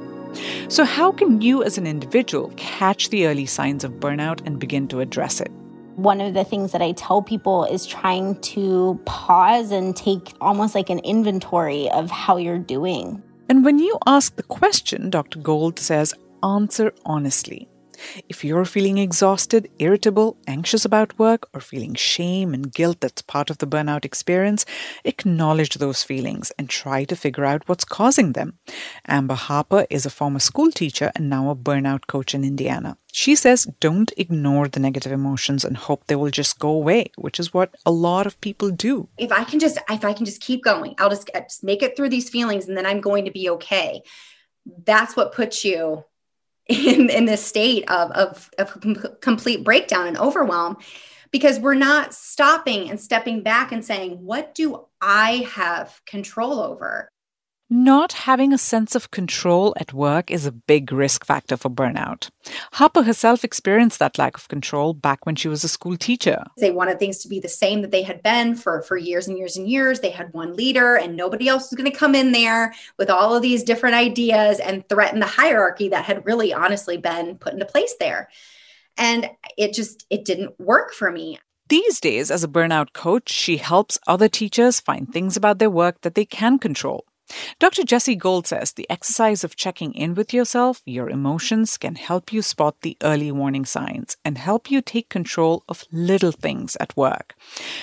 So, 0.68 0.84
how 0.84 1.12
can 1.12 1.40
you 1.40 1.62
as 1.62 1.78
an 1.78 1.86
individual 1.86 2.52
catch 2.56 3.10
the 3.10 3.26
early 3.26 3.46
signs 3.46 3.84
of 3.84 3.92
burnout 3.92 4.44
and 4.46 4.58
begin 4.58 4.88
to 4.88 5.00
address 5.00 5.40
it? 5.40 5.50
One 5.96 6.20
of 6.20 6.34
the 6.34 6.44
things 6.44 6.72
that 6.72 6.82
I 6.82 6.92
tell 6.92 7.22
people 7.22 7.64
is 7.64 7.86
trying 7.86 8.40
to 8.40 9.00
pause 9.04 9.70
and 9.70 9.94
take 9.94 10.32
almost 10.40 10.74
like 10.74 10.90
an 10.90 10.98
inventory 11.00 11.88
of 11.90 12.10
how 12.10 12.36
you're 12.36 12.58
doing. 12.58 13.22
And 13.48 13.64
when 13.64 13.78
you 13.78 13.98
ask 14.06 14.34
the 14.34 14.42
question, 14.42 15.10
Dr. 15.10 15.38
Gold 15.38 15.78
says, 15.78 16.14
answer 16.44 16.92
honestly. 17.04 17.68
If 18.28 18.44
you're 18.44 18.64
feeling 18.64 18.98
exhausted, 18.98 19.70
irritable, 19.78 20.36
anxious 20.46 20.84
about 20.84 21.18
work, 21.18 21.48
or 21.54 21.60
feeling 21.60 21.94
shame 21.94 22.54
and 22.54 22.72
guilt 22.72 23.00
that's 23.00 23.22
part 23.22 23.50
of 23.50 23.58
the 23.58 23.66
burnout 23.66 24.04
experience, 24.04 24.64
acknowledge 25.04 25.74
those 25.74 26.02
feelings 26.02 26.52
and 26.58 26.68
try 26.68 27.04
to 27.04 27.16
figure 27.16 27.44
out 27.44 27.68
what's 27.68 27.84
causing 27.84 28.32
them. 28.32 28.58
Amber 29.06 29.34
Harper 29.34 29.86
is 29.90 30.06
a 30.06 30.10
former 30.10 30.38
school 30.38 30.70
teacher 30.70 31.12
and 31.14 31.30
now 31.30 31.50
a 31.50 31.56
burnout 31.56 32.06
coach 32.06 32.34
in 32.34 32.44
Indiana. 32.44 32.96
She 33.12 33.36
says 33.36 33.68
don't 33.80 34.12
ignore 34.16 34.66
the 34.66 34.80
negative 34.80 35.12
emotions 35.12 35.64
and 35.64 35.76
hope 35.76 36.06
they 36.06 36.16
will 36.16 36.30
just 36.30 36.58
go 36.58 36.70
away, 36.70 37.12
which 37.16 37.38
is 37.38 37.54
what 37.54 37.74
a 37.86 37.92
lot 37.92 38.26
of 38.26 38.40
people 38.40 38.70
do. 38.70 39.08
If 39.18 39.30
I 39.30 39.44
can 39.44 39.60
just 39.60 39.78
if 39.88 40.04
I 40.04 40.12
can 40.12 40.26
just 40.26 40.40
keep 40.40 40.64
going, 40.64 40.94
I'll 40.98 41.10
just, 41.10 41.30
just 41.32 41.62
make 41.62 41.82
it 41.82 41.96
through 41.96 42.08
these 42.08 42.28
feelings 42.28 42.66
and 42.66 42.76
then 42.76 42.86
I'm 42.86 43.00
going 43.00 43.24
to 43.26 43.30
be 43.30 43.48
okay. 43.50 44.02
That's 44.84 45.14
what 45.14 45.32
puts 45.32 45.64
you 45.64 46.04
in, 46.68 47.10
in 47.10 47.24
this 47.24 47.44
state 47.44 47.88
of, 47.90 48.10
of, 48.12 48.50
of 48.58 49.20
complete 49.20 49.64
breakdown 49.64 50.06
and 50.06 50.18
overwhelm 50.18 50.76
because 51.30 51.58
we're 51.58 51.74
not 51.74 52.14
stopping 52.14 52.88
and 52.90 53.00
stepping 53.00 53.42
back 53.42 53.72
and 53.72 53.84
saying, 53.84 54.12
what 54.24 54.54
do 54.54 54.86
I 55.00 55.48
have 55.52 56.00
control 56.06 56.60
over? 56.60 57.08
Not 57.70 58.12
having 58.12 58.52
a 58.52 58.58
sense 58.58 58.94
of 58.94 59.10
control 59.10 59.74
at 59.80 59.94
work 59.94 60.30
is 60.30 60.44
a 60.44 60.52
big 60.52 60.92
risk 60.92 61.24
factor 61.24 61.56
for 61.56 61.70
burnout. 61.70 62.28
Harper 62.74 63.02
herself 63.02 63.42
experienced 63.42 63.98
that 64.00 64.18
lack 64.18 64.36
of 64.36 64.48
control 64.48 64.92
back 64.92 65.24
when 65.24 65.34
she 65.34 65.48
was 65.48 65.64
a 65.64 65.68
school 65.68 65.96
teacher. 65.96 66.44
They 66.58 66.70
wanted 66.70 66.98
things 66.98 67.18
to 67.20 67.28
be 67.28 67.40
the 67.40 67.48
same 67.48 67.80
that 67.80 67.90
they 67.90 68.02
had 68.02 68.22
been 68.22 68.54
for, 68.54 68.82
for 68.82 68.98
years 68.98 69.28
and 69.28 69.38
years 69.38 69.56
and 69.56 69.66
years. 69.66 70.00
They 70.00 70.10
had 70.10 70.34
one 70.34 70.54
leader, 70.54 70.96
and 70.96 71.16
nobody 71.16 71.48
else 71.48 71.70
was 71.70 71.78
going 71.78 71.90
to 71.90 71.98
come 71.98 72.14
in 72.14 72.32
there 72.32 72.74
with 72.98 73.08
all 73.08 73.34
of 73.34 73.40
these 73.40 73.64
different 73.64 73.94
ideas 73.94 74.60
and 74.60 74.86
threaten 74.90 75.20
the 75.20 75.26
hierarchy 75.26 75.88
that 75.88 76.04
had 76.04 76.26
really 76.26 76.52
honestly 76.52 76.98
been 76.98 77.38
put 77.38 77.54
into 77.54 77.64
place 77.64 77.94
there. 77.98 78.28
And 78.98 79.30
it 79.56 79.72
just 79.72 80.04
it 80.10 80.26
didn't 80.26 80.60
work 80.60 80.92
for 80.92 81.10
me. 81.10 81.38
These 81.70 81.98
days, 81.98 82.30
as 82.30 82.44
a 82.44 82.48
burnout 82.48 82.92
coach, 82.92 83.32
she 83.32 83.56
helps 83.56 83.98
other 84.06 84.28
teachers 84.28 84.80
find 84.80 85.10
things 85.10 85.34
about 85.34 85.58
their 85.58 85.70
work 85.70 86.02
that 86.02 86.14
they 86.14 86.26
can 86.26 86.58
control 86.58 87.06
Dr. 87.58 87.84
Jessie 87.84 88.16
Gold 88.16 88.46
says 88.46 88.72
the 88.72 88.88
exercise 88.90 89.44
of 89.44 89.56
checking 89.56 89.92
in 89.94 90.14
with 90.14 90.34
yourself, 90.34 90.82
your 90.84 91.08
emotions, 91.08 91.78
can 91.78 91.94
help 91.94 92.32
you 92.32 92.42
spot 92.42 92.80
the 92.82 92.96
early 93.02 93.32
warning 93.32 93.64
signs 93.64 94.16
and 94.24 94.36
help 94.36 94.70
you 94.70 94.82
take 94.82 95.08
control 95.08 95.64
of 95.68 95.84
little 95.90 96.32
things 96.32 96.76
at 96.80 96.96
work. 96.96 97.34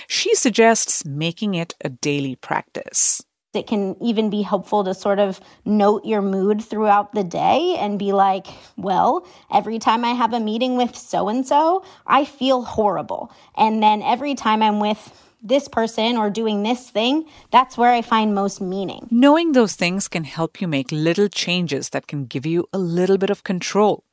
She 0.08 0.36
suggests 0.36 1.06
making 1.06 1.56
it 1.56 1.74
a 1.82 1.90
daily 1.90 2.36
practice. 2.36 3.24
It 3.54 3.68
can 3.68 4.02
even 4.02 4.30
be 4.30 4.44
helpful 4.44 4.86
to 4.86 4.94
sort 4.94 5.20
of 5.20 5.42
note 5.66 6.06
your 6.06 6.22
mood 6.22 6.64
throughout 6.64 7.14
the 7.14 7.24
day 7.24 7.76
and 7.78 8.00
be 8.00 8.14
like, 8.14 8.48
well, 8.78 9.28
every 9.52 9.78
time 9.78 10.06
I 10.06 10.12
have 10.12 10.32
a 10.32 10.40
meeting 10.40 10.78
with 10.78 10.96
so 10.96 11.28
and 11.28 11.46
so, 11.46 11.84
I 12.08 12.24
feel 12.24 12.62
horrible. 12.62 13.30
And 13.58 13.84
then 13.84 14.02
every 14.04 14.36
time 14.36 14.64
I'm 14.64 14.80
with 14.80 15.31
this 15.42 15.68
person 15.68 16.18
or 16.18 16.30
doing 16.30 16.64
this 16.64 16.90
thing, 16.90 17.26
that's 17.52 17.78
where 17.78 17.92
I 17.92 18.02
find 18.02 18.36
most 18.36 18.62
meaning. 18.62 19.08
Knowing 19.10 19.54
those 19.54 19.76
things 19.76 20.08
can 20.08 20.24
help 20.24 20.62
you 20.62 20.68
make 20.68 20.92
little 20.92 21.28
changes 21.28 21.90
that 21.90 22.08
can 22.08 22.26
give 22.26 22.46
you 22.46 22.68
a 22.72 22.78
little 22.78 23.18
bit 23.18 23.30
of 23.30 23.44
control. 23.44 24.04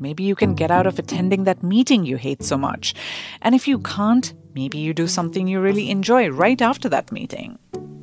Maybe 0.00 0.24
you 0.24 0.34
can 0.34 0.54
get 0.54 0.70
out 0.70 0.86
of 0.86 0.98
attending 0.98 1.44
that 1.44 1.62
meeting 1.62 2.04
you 2.04 2.16
hate 2.16 2.42
so 2.42 2.58
much. 2.58 2.94
And 3.40 3.54
if 3.54 3.66
you 3.66 3.78
can't, 3.78 4.34
maybe 4.54 4.78
you 4.78 4.92
do 4.92 5.06
something 5.06 5.48
you 5.48 5.60
really 5.60 5.90
enjoy 5.90 6.28
right 6.28 6.60
after 6.60 6.88
that 6.90 7.10
meeting. 7.10 7.58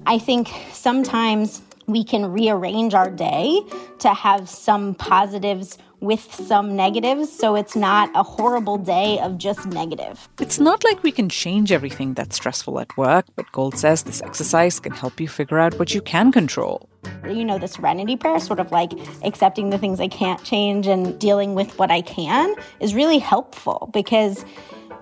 I 0.07 0.17
think 0.17 0.49
sometimes 0.71 1.61
we 1.85 2.03
can 2.03 2.31
rearrange 2.31 2.93
our 2.93 3.09
day 3.09 3.61
to 3.99 4.13
have 4.13 4.49
some 4.49 4.95
positives 4.95 5.77
with 6.01 6.33
some 6.33 6.75
negatives 6.75 7.31
so 7.31 7.55
it's 7.55 7.75
not 7.75 8.09
a 8.15 8.23
horrible 8.23 8.77
day 8.77 9.19
of 9.19 9.37
just 9.37 9.67
negative. 9.67 10.27
It's 10.39 10.59
not 10.59 10.83
like 10.83 11.03
we 11.03 11.11
can 11.11 11.29
change 11.29 11.71
everything 11.71 12.15
that's 12.15 12.35
stressful 12.35 12.79
at 12.79 12.95
work, 12.97 13.25
but 13.35 13.49
Gold 13.51 13.77
says 13.77 14.03
this 14.03 14.21
exercise 14.21 14.79
can 14.79 14.91
help 14.91 15.21
you 15.21 15.27
figure 15.27 15.59
out 15.59 15.77
what 15.77 15.93
you 15.93 16.01
can 16.01 16.31
control. 16.31 16.89
You 17.23 17.45
know, 17.45 17.59
the 17.59 17.67
serenity 17.67 18.15
prayer, 18.15 18.39
sort 18.39 18.59
of 18.59 18.71
like 18.71 18.91
accepting 19.23 19.69
the 19.69 19.77
things 19.77 19.99
I 19.99 20.07
can't 20.07 20.43
change 20.43 20.87
and 20.87 21.19
dealing 21.19 21.53
with 21.53 21.77
what 21.77 21.91
I 21.91 22.01
can, 22.01 22.55
is 22.79 22.95
really 22.95 23.19
helpful 23.19 23.89
because 23.93 24.43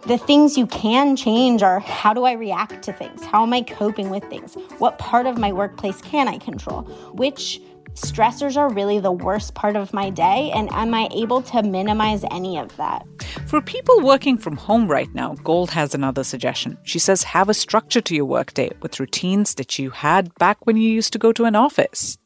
the 0.06 0.18
things 0.18 0.58
you 0.58 0.68
can 0.68 1.15
change 1.15 1.62
are 1.62 1.79
how 1.79 2.13
do 2.13 2.24
I 2.24 2.34
react 2.34 2.84
to 2.84 2.94
things? 2.94 3.24
How 3.24 3.44
am 3.44 3.53
I 3.53 3.62
coping 3.62 4.10
with 4.10 4.24
things? 4.25 4.56
What 4.77 4.98
part 4.98 5.25
of 5.25 5.38
my 5.38 5.51
workplace 5.51 6.01
can 6.01 6.27
I 6.27 6.38
control? 6.38 6.84
Which 7.13 7.62
stressors 7.93 8.58
are 8.58 8.74
really 8.74 9.00
the 9.00 9.12
worst 9.12 9.53
part 9.55 9.75
of 9.75 9.93
my 9.93 10.10
day? 10.10 10.51
And 10.53 10.72
am 10.72 10.93
I 10.93 11.10
able 11.12 11.41
to 11.43 11.63
minimize 11.63 12.24
any 12.31 12.58
of 12.58 12.75
that? 12.77 13.05
For 13.48 13.62
people 13.62 14.01
working 14.01 14.38
from 14.38 14.58
home 14.58 14.88
right 14.88 15.13
now, 15.13 15.36
Gold 15.43 15.72
has 15.72 15.93
another 15.93 16.24
suggestion. 16.24 16.77
She 16.84 17.00
says 17.00 17.24
have 17.24 17.50
a 17.50 17.53
structure 17.53 18.01
to 18.01 18.15
your 18.15 18.25
workday 18.25 18.72
with 18.81 19.00
routines 19.00 19.55
that 19.55 19.79
you 19.79 19.89
had 19.89 20.34
back 20.36 20.65
when 20.65 20.77
you 20.77 20.89
used 20.89 21.13
to 21.13 21.19
go 21.19 21.31
to 21.34 21.46
an 21.46 21.55
office. 21.55 22.17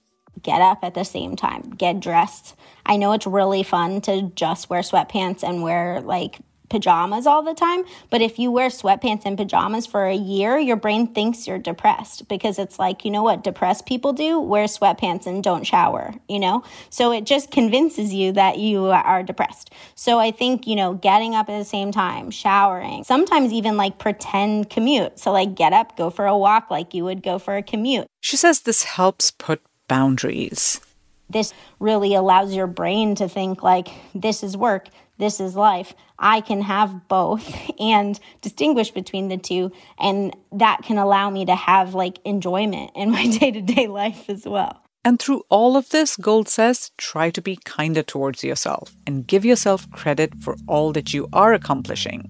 Get 0.41 0.61
up 0.61 0.79
at 0.83 0.95
the 0.95 1.05
same 1.05 1.35
time, 1.35 1.61
get 1.77 1.99
dressed. 1.99 2.55
I 2.85 2.97
know 2.97 3.13
it's 3.13 3.27
really 3.27 3.63
fun 3.63 4.01
to 4.01 4.31
just 4.35 4.69
wear 4.69 4.81
sweatpants 4.81 5.43
and 5.43 5.61
wear 5.61 6.01
like 6.01 6.39
pajamas 6.73 7.27
all 7.27 7.43
the 7.43 7.53
time. 7.53 7.85
But 8.09 8.23
if 8.23 8.39
you 8.39 8.49
wear 8.49 8.69
sweatpants 8.69 9.21
and 9.25 9.37
pajamas 9.37 9.85
for 9.85 10.07
a 10.07 10.15
year, 10.15 10.57
your 10.57 10.75
brain 10.75 11.13
thinks 11.13 11.45
you're 11.45 11.59
depressed 11.59 12.27
because 12.27 12.57
it's 12.57 12.79
like, 12.79 13.05
you 13.05 13.11
know 13.11 13.21
what 13.21 13.43
depressed 13.43 13.85
people 13.85 14.11
do? 14.11 14.39
Wear 14.39 14.65
sweatpants 14.65 15.27
and 15.27 15.43
don't 15.43 15.65
shower, 15.65 16.15
you 16.27 16.39
know? 16.39 16.63
So 16.89 17.11
it 17.11 17.25
just 17.25 17.51
convinces 17.51 18.11
you 18.11 18.31
that 18.31 18.57
you 18.57 18.87
are 18.87 19.21
depressed. 19.21 19.71
So 19.93 20.17
I 20.17 20.31
think, 20.31 20.65
you 20.65 20.75
know, 20.75 20.95
getting 20.95 21.35
up 21.35 21.47
at 21.47 21.59
the 21.59 21.63
same 21.63 21.91
time, 21.91 22.31
showering, 22.31 23.03
sometimes 23.03 23.53
even 23.53 23.77
like 23.77 23.99
pretend 23.99 24.71
commute. 24.71 25.19
So 25.19 25.31
like 25.31 25.53
get 25.53 25.73
up, 25.73 25.95
go 25.95 26.09
for 26.09 26.25
a 26.25 26.35
walk 26.35 26.71
like 26.71 26.95
you 26.95 27.03
would 27.03 27.21
go 27.21 27.37
for 27.37 27.55
a 27.55 27.61
commute. 27.61 28.07
She 28.19 28.35
says 28.35 28.61
this 28.61 28.81
helps 28.81 29.29
put 29.29 29.61
boundaries. 29.87 30.81
This 31.29 31.53
really 31.79 32.15
allows 32.15 32.55
your 32.55 32.67
brain 32.67 33.13
to 33.15 33.29
think 33.29 33.61
like 33.61 33.89
this 34.15 34.41
is 34.41 34.57
work, 34.57 34.87
this 35.23 35.39
is 35.39 35.55
life. 35.55 35.93
I 36.19 36.41
can 36.41 36.61
have 36.61 37.07
both 37.07 37.71
and 37.79 38.19
distinguish 38.41 38.91
between 38.91 39.29
the 39.29 39.37
two. 39.37 39.71
And 39.97 40.35
that 40.51 40.81
can 40.83 40.97
allow 40.97 41.29
me 41.29 41.45
to 41.45 41.55
have 41.55 41.95
like 41.95 42.19
enjoyment 42.25 42.91
in 42.95 43.11
my 43.11 43.27
day 43.27 43.51
to 43.51 43.61
day 43.61 43.87
life 43.87 44.29
as 44.29 44.45
well. 44.45 44.81
And 45.05 45.19
through 45.19 45.43
all 45.49 45.75
of 45.75 45.89
this, 45.89 46.15
Gold 46.15 46.47
says, 46.47 46.91
try 46.97 47.29
to 47.31 47.41
be 47.41 47.59
kinder 47.65 48.03
towards 48.03 48.43
yourself 48.43 48.95
and 49.05 49.27
give 49.27 49.43
yourself 49.43 49.89
credit 49.91 50.31
for 50.41 50.55
all 50.65 50.93
that 50.93 51.13
you 51.13 51.27
are 51.33 51.53
accomplishing. 51.53 52.29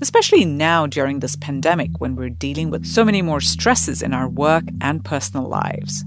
Especially 0.00 0.44
now 0.44 0.86
during 0.86 1.18
this 1.18 1.34
pandemic 1.34 1.90
when 1.98 2.14
we're 2.14 2.30
dealing 2.30 2.70
with 2.70 2.86
so 2.86 3.04
many 3.04 3.20
more 3.20 3.40
stresses 3.40 4.00
in 4.02 4.12
our 4.12 4.28
work 4.28 4.64
and 4.80 5.04
personal 5.04 5.48
lives. 5.48 6.04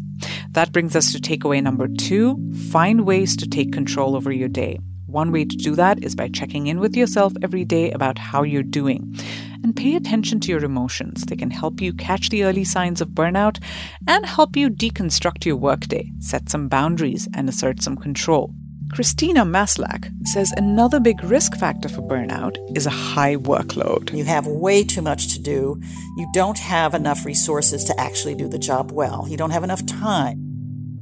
That 0.51 0.71
brings 0.71 0.95
us 0.95 1.11
to 1.11 1.19
takeaway 1.19 1.61
number 1.61 1.87
two 1.87 2.37
find 2.71 3.05
ways 3.05 3.35
to 3.37 3.47
take 3.47 3.73
control 3.73 4.15
over 4.15 4.31
your 4.31 4.49
day. 4.49 4.79
One 5.07 5.31
way 5.31 5.45
to 5.45 5.55
do 5.55 5.73
that 5.75 6.03
is 6.03 6.15
by 6.15 6.27
checking 6.27 6.67
in 6.67 6.81
with 6.81 6.97
yourself 6.97 7.31
every 7.41 7.63
day 7.63 7.91
about 7.91 8.17
how 8.17 8.43
you're 8.43 8.61
doing. 8.61 9.15
And 9.63 9.73
pay 9.73 9.95
attention 9.95 10.41
to 10.41 10.51
your 10.51 10.63
emotions. 10.65 11.23
They 11.23 11.37
can 11.37 11.49
help 11.49 11.79
you 11.79 11.93
catch 11.93 12.29
the 12.29 12.43
early 12.43 12.65
signs 12.65 12.99
of 12.99 13.09
burnout 13.09 13.63
and 14.05 14.25
help 14.25 14.57
you 14.57 14.69
deconstruct 14.69 15.45
your 15.45 15.55
workday, 15.55 16.11
set 16.19 16.49
some 16.49 16.67
boundaries, 16.67 17.27
and 17.33 17.47
assert 17.47 17.81
some 17.81 17.95
control. 17.95 18.53
Christina 18.91 19.45
Maslach 19.45 20.09
says 20.27 20.53
another 20.57 20.99
big 20.99 21.23
risk 21.23 21.55
factor 21.55 21.87
for 21.87 22.01
burnout 22.01 22.57
is 22.75 22.85
a 22.85 22.89
high 22.89 23.37
workload. 23.37 24.13
You 24.13 24.25
have 24.25 24.45
way 24.45 24.83
too 24.83 25.01
much 25.01 25.33
to 25.33 25.41
do. 25.41 25.79
You 26.17 26.29
don't 26.33 26.59
have 26.59 26.93
enough 26.93 27.25
resources 27.25 27.85
to 27.85 27.99
actually 27.99 28.35
do 28.35 28.49
the 28.49 28.59
job 28.59 28.91
well. 28.91 29.25
You 29.29 29.37
don't 29.37 29.51
have 29.51 29.63
enough 29.63 29.85
time 29.85 30.46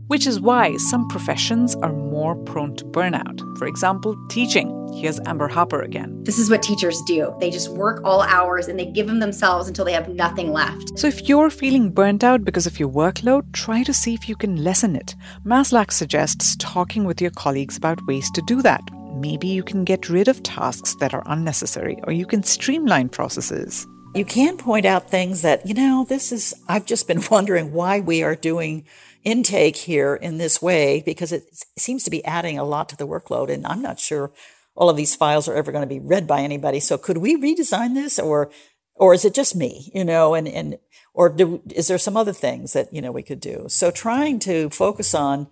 which 0.08 0.28
is 0.28 0.40
why 0.40 0.76
some 0.78 1.08
professions 1.08 1.76
are 1.78 1.92
more 1.92 2.36
prone 2.36 2.76
to 2.76 2.86
burnout. 2.86 3.40
For 3.58 3.68
example, 3.68 4.16
teaching. 4.30 4.72
Here's 4.94 5.20
Amber 5.26 5.48
Harper 5.48 5.82
again. 5.82 6.24
This 6.24 6.40
is 6.40 6.50
what 6.50 6.64
teachers 6.64 7.02
do. 7.08 7.36
They 7.40 7.50
just 7.50 7.70
work 7.70 8.02
all 8.04 8.22
hours 8.22 8.68
and 8.68 8.80
they 8.80 8.86
give 8.86 9.08
them 9.08 9.20
themselves 9.20 9.68
until 9.68 9.86
they 9.86 9.94
have 9.94 10.08
nothing 10.10 10.54
left. 10.54 10.98
So 10.98 11.08
if 11.08 11.28
you're 11.28 11.50
feeling 11.50 11.90
burnt 11.90 12.24
out 12.24 12.46
because 12.46 12.66
of 12.66 12.80
your 12.80 12.90
workload, 12.90 13.52
try 13.54 13.84
to 13.84 13.94
see 13.94 14.14
if 14.14 14.30
you 14.30 14.36
can 14.36 14.64
lessen 14.64 14.96
it. 14.96 15.16
Maslach 15.44 15.92
suggests 15.92 16.56
talking 16.60 17.04
with 17.04 17.22
your 17.22 17.32
colleagues 17.32 17.78
about 17.78 18.06
ways 18.08 18.32
to 18.32 18.42
do 18.44 18.62
that. 18.62 18.82
Maybe 19.16 19.48
you 19.48 19.64
can 19.64 19.84
get 19.84 20.10
rid 20.10 20.28
of 20.28 20.44
tasks 20.44 20.96
that 21.00 21.14
are 21.14 21.24
unnecessary 21.26 21.98
or 22.04 22.14
you 22.14 22.26
can 22.26 22.44
streamline 22.44 23.10
processes. 23.10 23.88
You 24.14 24.24
can 24.24 24.56
point 24.56 24.86
out 24.86 25.10
things 25.10 25.42
that, 25.42 25.66
you 25.66 25.74
know, 25.74 26.06
this 26.08 26.32
is, 26.32 26.54
I've 26.70 26.86
just 26.86 27.06
been 27.06 27.22
wondering 27.32 27.74
why 27.74 28.00
we 28.00 28.24
are 28.24 28.36
doing 28.36 28.86
intake 29.26 29.76
here 29.76 30.16
in 30.16 30.38
this 30.38 30.62
way 30.62 31.02
because 31.06 31.32
it 31.32 31.44
seems 31.78 32.04
to 32.04 32.10
be 32.10 32.24
adding 32.24 32.58
a 32.58 32.64
lot 32.64 32.88
to 32.90 32.96
the 32.96 33.08
workload. 33.08 33.50
And 33.50 33.68
I'm 33.68 33.82
not 33.82 34.00
sure 34.00 34.32
all 34.76 34.90
of 34.90 34.96
these 34.96 35.16
files 35.16 35.48
are 35.48 35.56
ever 35.56 35.72
going 35.72 35.84
to 35.84 35.94
be 35.94 36.00
read 36.00 36.28
by 36.28 36.42
anybody. 36.42 36.80
So 36.80 36.98
could 36.98 37.18
we 37.18 37.36
redesign 37.36 37.94
this 37.94 38.20
or, 38.20 38.52
or 38.94 39.14
is 39.14 39.26
it 39.26 39.34
just 39.34 39.56
me, 39.56 39.92
you 39.94 40.06
know, 40.06 40.34
and, 40.36 40.48
and, 40.48 40.78
or 41.14 41.30
do, 41.30 41.62
is 41.74 41.88
there 41.88 41.98
some 41.98 42.16
other 42.16 42.34
things 42.34 42.74
that, 42.74 42.94
you 42.94 43.02
know, 43.02 43.12
we 43.12 43.24
could 43.24 43.40
do? 43.40 43.66
So 43.68 43.92
trying 43.92 44.40
to 44.40 44.70
focus 44.70 45.14
on 45.14 45.48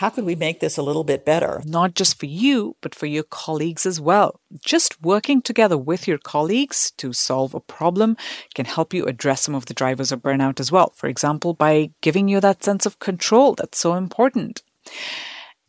how 0.00 0.08
could 0.08 0.24
we 0.24 0.34
make 0.34 0.60
this 0.60 0.78
a 0.78 0.82
little 0.82 1.04
bit 1.04 1.26
better? 1.26 1.60
Not 1.66 1.94
just 1.94 2.18
for 2.18 2.24
you, 2.24 2.74
but 2.80 2.94
for 2.94 3.04
your 3.04 3.22
colleagues 3.22 3.84
as 3.84 4.00
well. 4.00 4.40
Just 4.64 5.02
working 5.02 5.42
together 5.42 5.76
with 5.76 6.08
your 6.08 6.16
colleagues 6.16 6.90
to 6.92 7.12
solve 7.12 7.52
a 7.52 7.60
problem 7.60 8.16
can 8.54 8.64
help 8.64 8.94
you 8.94 9.04
address 9.04 9.42
some 9.42 9.54
of 9.54 9.66
the 9.66 9.74
drivers 9.74 10.10
of 10.10 10.22
burnout 10.22 10.58
as 10.58 10.72
well. 10.72 10.94
For 10.96 11.06
example, 11.06 11.52
by 11.52 11.90
giving 12.00 12.28
you 12.28 12.40
that 12.40 12.64
sense 12.64 12.86
of 12.86 12.98
control 12.98 13.54
that's 13.54 13.78
so 13.78 13.92
important. 13.92 14.62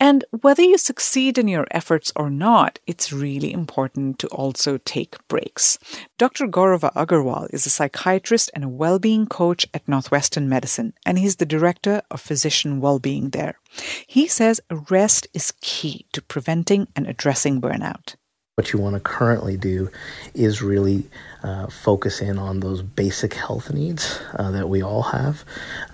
And 0.02 0.26
whether 0.42 0.64
you 0.64 0.80
succeed 0.80 1.38
in 1.38 1.48
your 1.48 1.68
efforts 1.70 2.12
or 2.16 2.32
not, 2.32 2.80
it's 2.88 3.14
really 3.14 3.54
important 3.54 4.18
to 4.18 4.28
also 4.30 4.80
take 4.80 5.16
breaks. 5.28 5.78
Dr. 6.18 6.48
Gaurava 6.48 6.92
Agarwal 6.94 7.48
is 7.54 7.68
a 7.68 7.70
psychiatrist 7.70 8.50
and 8.56 8.64
a 8.64 8.68
well-being 8.68 9.28
coach 9.28 9.68
at 9.76 9.88
Northwestern 9.88 10.50
Medicine, 10.50 10.94
and 11.06 11.20
he's 11.20 11.36
the 11.36 11.46
director 11.46 12.02
of 12.10 12.20
physician 12.20 12.82
well-being 12.82 13.30
there. 13.30 13.60
He 14.08 14.28
says 14.28 14.60
rest 14.90 15.28
is 15.36 15.54
key 15.62 16.08
to 16.14 16.22
preventing 16.24 16.88
and 16.96 17.06
addressing 17.06 17.62
burnout. 17.62 18.16
What 18.56 18.74
you 18.74 18.80
want 18.80 18.96
to 18.96 19.00
currently 19.00 19.56
do 19.56 19.90
is 20.34 20.64
really 20.64 21.06
uh, 21.44 21.68
focus 21.68 22.22
in 22.22 22.40
on 22.40 22.60
those 22.60 22.82
basic 22.82 23.36
health 23.36 23.72
needs 23.72 24.20
uh, 24.34 24.50
that 24.50 24.68
we 24.68 24.82
all 24.82 25.04
have 25.04 25.46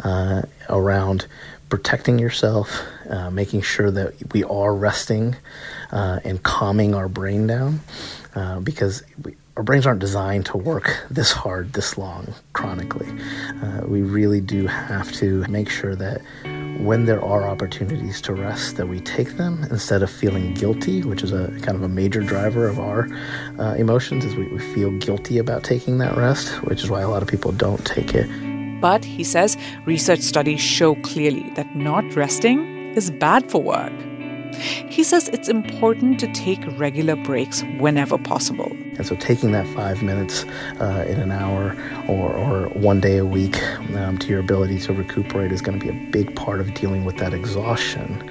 uh, 0.03 0.43
around 0.69 1.27
protecting 1.69 2.19
yourself, 2.19 2.81
uh, 3.09 3.29
making 3.29 3.61
sure 3.61 3.91
that 3.91 4.33
we 4.33 4.43
are 4.43 4.73
resting 4.73 5.35
uh, 5.91 6.19
and 6.23 6.41
calming 6.43 6.95
our 6.95 7.09
brain 7.09 7.47
down 7.47 7.79
uh, 8.35 8.59
because 8.59 9.03
we, 9.23 9.35
our 9.57 9.63
brains 9.63 9.87
aren't 9.87 9.99
designed 9.99 10.45
to 10.45 10.57
work 10.57 11.03
this 11.09 11.31
hard, 11.31 11.73
this 11.73 11.97
long, 11.97 12.33
chronically. 12.53 13.07
Uh, 13.63 13.81
we 13.87 14.03
really 14.03 14.39
do 14.39 14.67
have 14.67 15.11
to 15.13 15.43
make 15.47 15.67
sure 15.67 15.95
that 15.95 16.21
when 16.79 17.05
there 17.05 17.23
are 17.23 17.47
opportunities 17.47 18.21
to 18.21 18.35
rest, 18.35 18.77
that 18.77 18.87
we 18.87 18.99
take 18.99 19.35
them 19.37 19.63
instead 19.71 20.03
of 20.03 20.11
feeling 20.11 20.53
guilty, 20.53 21.01
which 21.01 21.23
is 21.23 21.31
a 21.31 21.47
kind 21.61 21.75
of 21.75 21.81
a 21.81 21.89
major 21.89 22.21
driver 22.21 22.67
of 22.67 22.79
our 22.79 23.09
uh, 23.57 23.73
emotions, 23.73 24.23
is 24.23 24.35
we, 24.35 24.47
we 24.49 24.59
feel 24.59 24.91
guilty 24.99 25.39
about 25.39 25.63
taking 25.63 25.97
that 25.97 26.15
rest, 26.15 26.49
which 26.65 26.83
is 26.83 26.89
why 26.91 27.01
a 27.01 27.09
lot 27.09 27.23
of 27.23 27.27
people 27.27 27.51
don't 27.51 27.83
take 27.83 28.13
it. 28.13 28.29
But, 28.79 29.03
he 29.05 29.23
says, 29.23 29.57
research 29.85 30.21
studies 30.21 30.61
show 30.61 30.95
clearly 30.95 31.49
that 31.55 31.75
not 31.75 32.15
resting 32.15 32.65
is 32.95 33.11
bad 33.11 33.49
for 33.51 33.61
work. 33.61 33.93
He 34.89 35.03
says 35.03 35.29
it's 35.29 35.49
important 35.49 36.19
to 36.19 36.27
take 36.33 36.59
regular 36.79 37.15
breaks 37.15 37.63
whenever 37.79 38.17
possible. 38.17 38.71
And 38.97 39.05
so, 39.05 39.15
taking 39.15 39.51
that 39.51 39.67
five 39.67 40.01
minutes 40.01 40.45
uh, 40.79 41.05
in 41.07 41.19
an 41.19 41.31
hour 41.31 41.77
or, 42.07 42.33
or 42.33 42.69
one 42.69 42.99
day 42.99 43.17
a 43.17 43.25
week 43.25 43.61
um, 43.95 44.17
to 44.17 44.27
your 44.27 44.39
ability 44.39 44.79
to 44.79 44.93
recuperate 44.93 45.51
is 45.51 45.61
going 45.61 45.79
to 45.79 45.85
be 45.85 45.91
a 45.91 46.11
big 46.11 46.35
part 46.35 46.59
of 46.59 46.73
dealing 46.73 47.05
with 47.05 47.17
that 47.17 47.33
exhaustion 47.33 48.27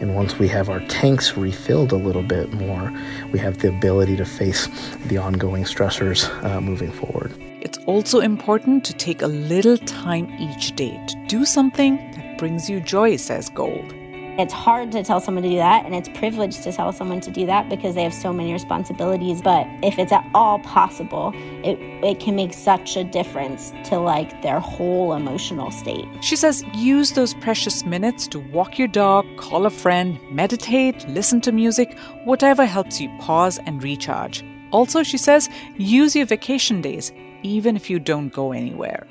And 0.00 0.14
once 0.14 0.38
we 0.38 0.48
have 0.48 0.70
our 0.70 0.80
tanks 0.88 1.36
refilled 1.36 1.92
a 1.92 1.96
little 1.96 2.22
bit 2.22 2.52
more, 2.54 2.92
we 3.32 3.38
have 3.38 3.58
the 3.58 3.68
ability 3.68 4.16
to 4.16 4.24
face 4.24 4.66
the 5.06 5.18
ongoing 5.18 5.64
stressors 5.64 6.28
uh, 6.42 6.60
moving 6.60 6.90
forward. 6.90 7.32
It's 7.60 7.78
also 7.84 8.20
important 8.20 8.84
to 8.86 8.94
take 8.94 9.20
a 9.20 9.26
little 9.26 9.76
time 9.76 10.34
each 10.40 10.74
day 10.76 10.98
to 11.08 11.26
do 11.26 11.44
something 11.44 11.96
that 12.12 12.38
brings 12.38 12.70
you 12.70 12.80
joy, 12.80 13.16
says 13.16 13.50
Gold. 13.50 13.94
It's 14.38 14.54
hard 14.54 14.92
to 14.92 15.04
tell 15.04 15.20
someone 15.20 15.42
to 15.42 15.50
do 15.50 15.56
that, 15.56 15.84
and 15.84 15.94
it's 15.94 16.08
privileged 16.08 16.62
to 16.62 16.72
tell 16.72 16.90
someone 16.92 17.20
to 17.20 17.30
do 17.30 17.44
that 17.44 17.68
because 17.68 17.94
they 17.94 18.02
have 18.02 18.14
so 18.14 18.32
many 18.32 18.54
responsibilities. 18.54 19.42
But 19.42 19.66
if 19.82 19.98
it's 19.98 20.12
at 20.12 20.26
all 20.32 20.60
possible, 20.60 21.34
it, 21.62 21.78
it 22.02 22.20
can 22.20 22.34
make 22.34 22.54
such 22.54 22.96
a 22.96 23.04
difference 23.04 23.74
to 23.84 23.98
like 23.98 24.40
their 24.40 24.58
whole 24.58 25.12
emotional 25.12 25.70
state. 25.70 26.06
She 26.22 26.36
says 26.36 26.64
use 26.72 27.12
those 27.12 27.34
precious 27.34 27.84
minutes 27.84 28.26
to 28.28 28.38
walk 28.38 28.78
your 28.78 28.88
dog, 28.88 29.26
call 29.36 29.66
a 29.66 29.70
friend, 29.70 30.18
meditate, 30.30 31.06
listen 31.08 31.42
to 31.42 31.52
music, 31.52 31.94
whatever 32.24 32.64
helps 32.64 33.02
you 33.02 33.14
pause 33.18 33.58
and 33.66 33.82
recharge. 33.82 34.42
Also, 34.70 35.02
she 35.02 35.18
says 35.18 35.50
use 35.76 36.16
your 36.16 36.24
vacation 36.24 36.80
days, 36.80 37.12
even 37.42 37.76
if 37.76 37.90
you 37.90 37.98
don't 37.98 38.30
go 38.30 38.52
anywhere 38.52 39.06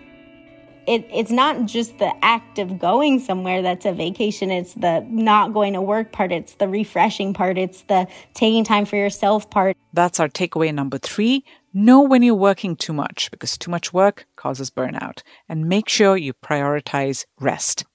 it, 0.90 1.08
it's 1.14 1.30
not 1.30 1.66
just 1.66 2.00
the 2.00 2.12
act 2.24 2.58
of 2.58 2.80
going 2.80 3.20
somewhere 3.20 3.62
that's 3.62 3.86
a 3.86 3.92
vacation. 3.92 4.50
It's 4.50 4.74
the 4.74 5.06
not 5.08 5.54
going 5.54 5.74
to 5.74 5.82
work 5.82 6.12
part. 6.12 6.32
It's 6.32 6.54
the 6.54 6.68
refreshing 6.68 7.32
part. 7.32 7.60
It's 7.60 7.84
the 7.84 8.08
taking 8.34 8.64
time 8.64 8.86
for 8.86 8.96
yourself 8.96 9.52
part. 9.52 9.78
That's 9.94 10.20
our 10.20 10.28
takeaway 10.28 10.74
number 10.74 10.98
three. 10.98 11.46
Know 11.76 12.02
when 12.02 12.24
you're 12.24 12.34
working 12.34 12.76
too 12.76 12.94
much 12.94 13.30
because 13.30 13.56
too 13.56 13.70
much 13.70 13.94
work 13.94 14.26
causes 14.36 14.72
burnout 14.72 15.22
and 15.48 15.70
make 15.70 15.88
sure 15.88 16.18
you 16.18 16.34
prioritize 16.34 17.26
rest. 17.40 17.86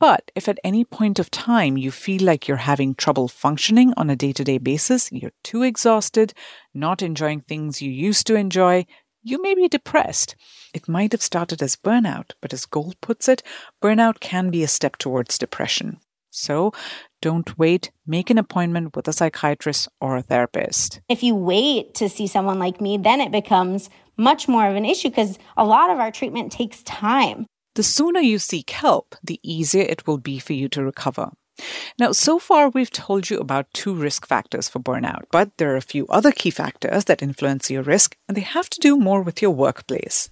But 0.00 0.32
if 0.34 0.48
at 0.48 0.58
any 0.64 0.84
point 0.84 1.20
of 1.20 1.30
time 1.30 1.76
you 1.76 1.92
feel 1.92 2.22
like 2.22 2.48
you're 2.48 2.56
having 2.56 2.96
trouble 2.96 3.28
functioning 3.28 3.94
on 3.96 4.10
a 4.10 4.16
day 4.16 4.32
to 4.32 4.42
day 4.42 4.58
basis, 4.58 5.10
you're 5.12 5.30
too 5.44 5.62
exhausted, 5.62 6.34
not 6.74 7.00
enjoying 7.00 7.42
things 7.42 7.80
you 7.80 7.92
used 7.92 8.26
to 8.26 8.34
enjoy, 8.34 8.86
you 9.24 9.42
may 9.42 9.54
be 9.54 9.66
depressed. 9.66 10.36
It 10.72 10.88
might 10.88 11.12
have 11.12 11.22
started 11.22 11.62
as 11.62 11.76
burnout, 11.76 12.32
but 12.40 12.52
as 12.52 12.66
Gold 12.66 13.00
puts 13.00 13.28
it, 13.28 13.42
burnout 13.82 14.20
can 14.20 14.50
be 14.50 14.62
a 14.62 14.68
step 14.68 14.96
towards 14.98 15.38
depression. 15.38 15.98
So 16.30 16.72
don't 17.22 17.58
wait, 17.58 17.90
make 18.06 18.28
an 18.28 18.38
appointment 18.38 18.94
with 18.94 19.08
a 19.08 19.12
psychiatrist 19.12 19.88
or 20.00 20.16
a 20.16 20.22
therapist. 20.22 21.00
If 21.08 21.22
you 21.22 21.34
wait 21.34 21.94
to 21.94 22.08
see 22.08 22.26
someone 22.26 22.58
like 22.58 22.80
me, 22.80 22.98
then 22.98 23.20
it 23.20 23.32
becomes 23.32 23.88
much 24.16 24.46
more 24.46 24.68
of 24.68 24.76
an 24.76 24.84
issue 24.84 25.08
because 25.08 25.38
a 25.56 25.64
lot 25.64 25.90
of 25.90 25.98
our 25.98 26.10
treatment 26.10 26.52
takes 26.52 26.82
time. 26.82 27.46
The 27.76 27.82
sooner 27.82 28.20
you 28.20 28.38
seek 28.38 28.70
help, 28.70 29.16
the 29.22 29.40
easier 29.42 29.82
it 29.82 30.06
will 30.06 30.18
be 30.18 30.38
for 30.38 30.52
you 30.52 30.68
to 30.70 30.84
recover. 30.84 31.30
Now, 31.98 32.12
so 32.12 32.38
far, 32.38 32.68
we've 32.68 32.90
told 32.90 33.30
you 33.30 33.38
about 33.38 33.72
two 33.72 33.94
risk 33.94 34.26
factors 34.26 34.68
for 34.68 34.80
burnout, 34.80 35.22
but 35.30 35.56
there 35.56 35.72
are 35.72 35.76
a 35.76 35.82
few 35.82 36.06
other 36.08 36.32
key 36.32 36.50
factors 36.50 37.04
that 37.04 37.22
influence 37.22 37.70
your 37.70 37.82
risk, 37.82 38.16
and 38.28 38.36
they 38.36 38.42
have 38.42 38.68
to 38.70 38.80
do 38.80 38.96
more 38.96 39.22
with 39.22 39.40
your 39.40 39.52
workplace. 39.52 40.30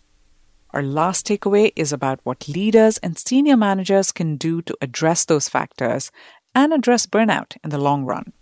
Our 0.71 0.83
last 0.83 1.26
takeaway 1.26 1.73
is 1.76 1.93
about 1.93 2.21
what 2.25 2.49
leaders 2.49 2.99
and 2.99 3.19
senior 3.19 3.57
managers 3.57 4.11
can 4.11 4.37
do 4.37 4.62
to 4.62 4.76
address 4.81 5.25
those 5.25 5.49
factors 5.49 6.11
and 6.55 6.73
address 6.73 7.07
burnout 7.07 7.57
in 7.62 7.71
the 7.71 7.79
long 7.79 8.05
run. 8.05 8.33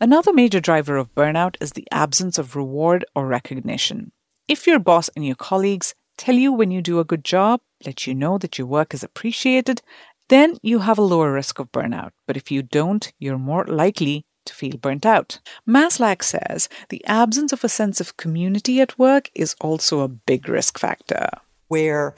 Another 0.00 0.32
major 0.32 0.60
driver 0.60 0.96
of 0.96 1.12
burnout 1.14 1.56
is 1.60 1.72
the 1.72 1.88
absence 1.90 2.38
of 2.38 2.54
reward 2.54 3.04
or 3.16 3.26
recognition. 3.26 4.12
If 4.46 4.66
your 4.66 4.78
boss 4.78 5.10
and 5.16 5.26
your 5.26 5.34
colleagues 5.34 5.94
tell 6.16 6.36
you 6.36 6.52
when 6.52 6.70
you 6.70 6.80
do 6.80 7.00
a 7.00 7.04
good 7.04 7.24
job, 7.24 7.60
let 7.84 8.06
you 8.06 8.14
know 8.14 8.38
that 8.38 8.58
your 8.58 8.66
work 8.68 8.94
is 8.94 9.02
appreciated, 9.02 9.82
then 10.28 10.58
you 10.62 10.80
have 10.80 10.98
a 10.98 11.02
lower 11.02 11.32
risk 11.32 11.58
of 11.58 11.72
burnout. 11.72 12.12
But 12.26 12.36
if 12.36 12.50
you 12.50 12.62
don't, 12.62 13.12
you're 13.18 13.38
more 13.38 13.64
likely 13.64 14.24
to 14.46 14.54
feel 14.54 14.76
burnt 14.76 15.06
out. 15.06 15.40
Maslach 15.66 16.22
says 16.22 16.68
the 16.88 17.04
absence 17.06 17.52
of 17.52 17.64
a 17.64 17.68
sense 17.68 18.00
of 18.00 18.16
community 18.16 18.80
at 18.80 18.98
work 18.98 19.30
is 19.34 19.54
also 19.60 20.00
a 20.00 20.08
big 20.08 20.48
risk 20.48 20.78
factor. 20.78 21.28
Where 21.68 22.14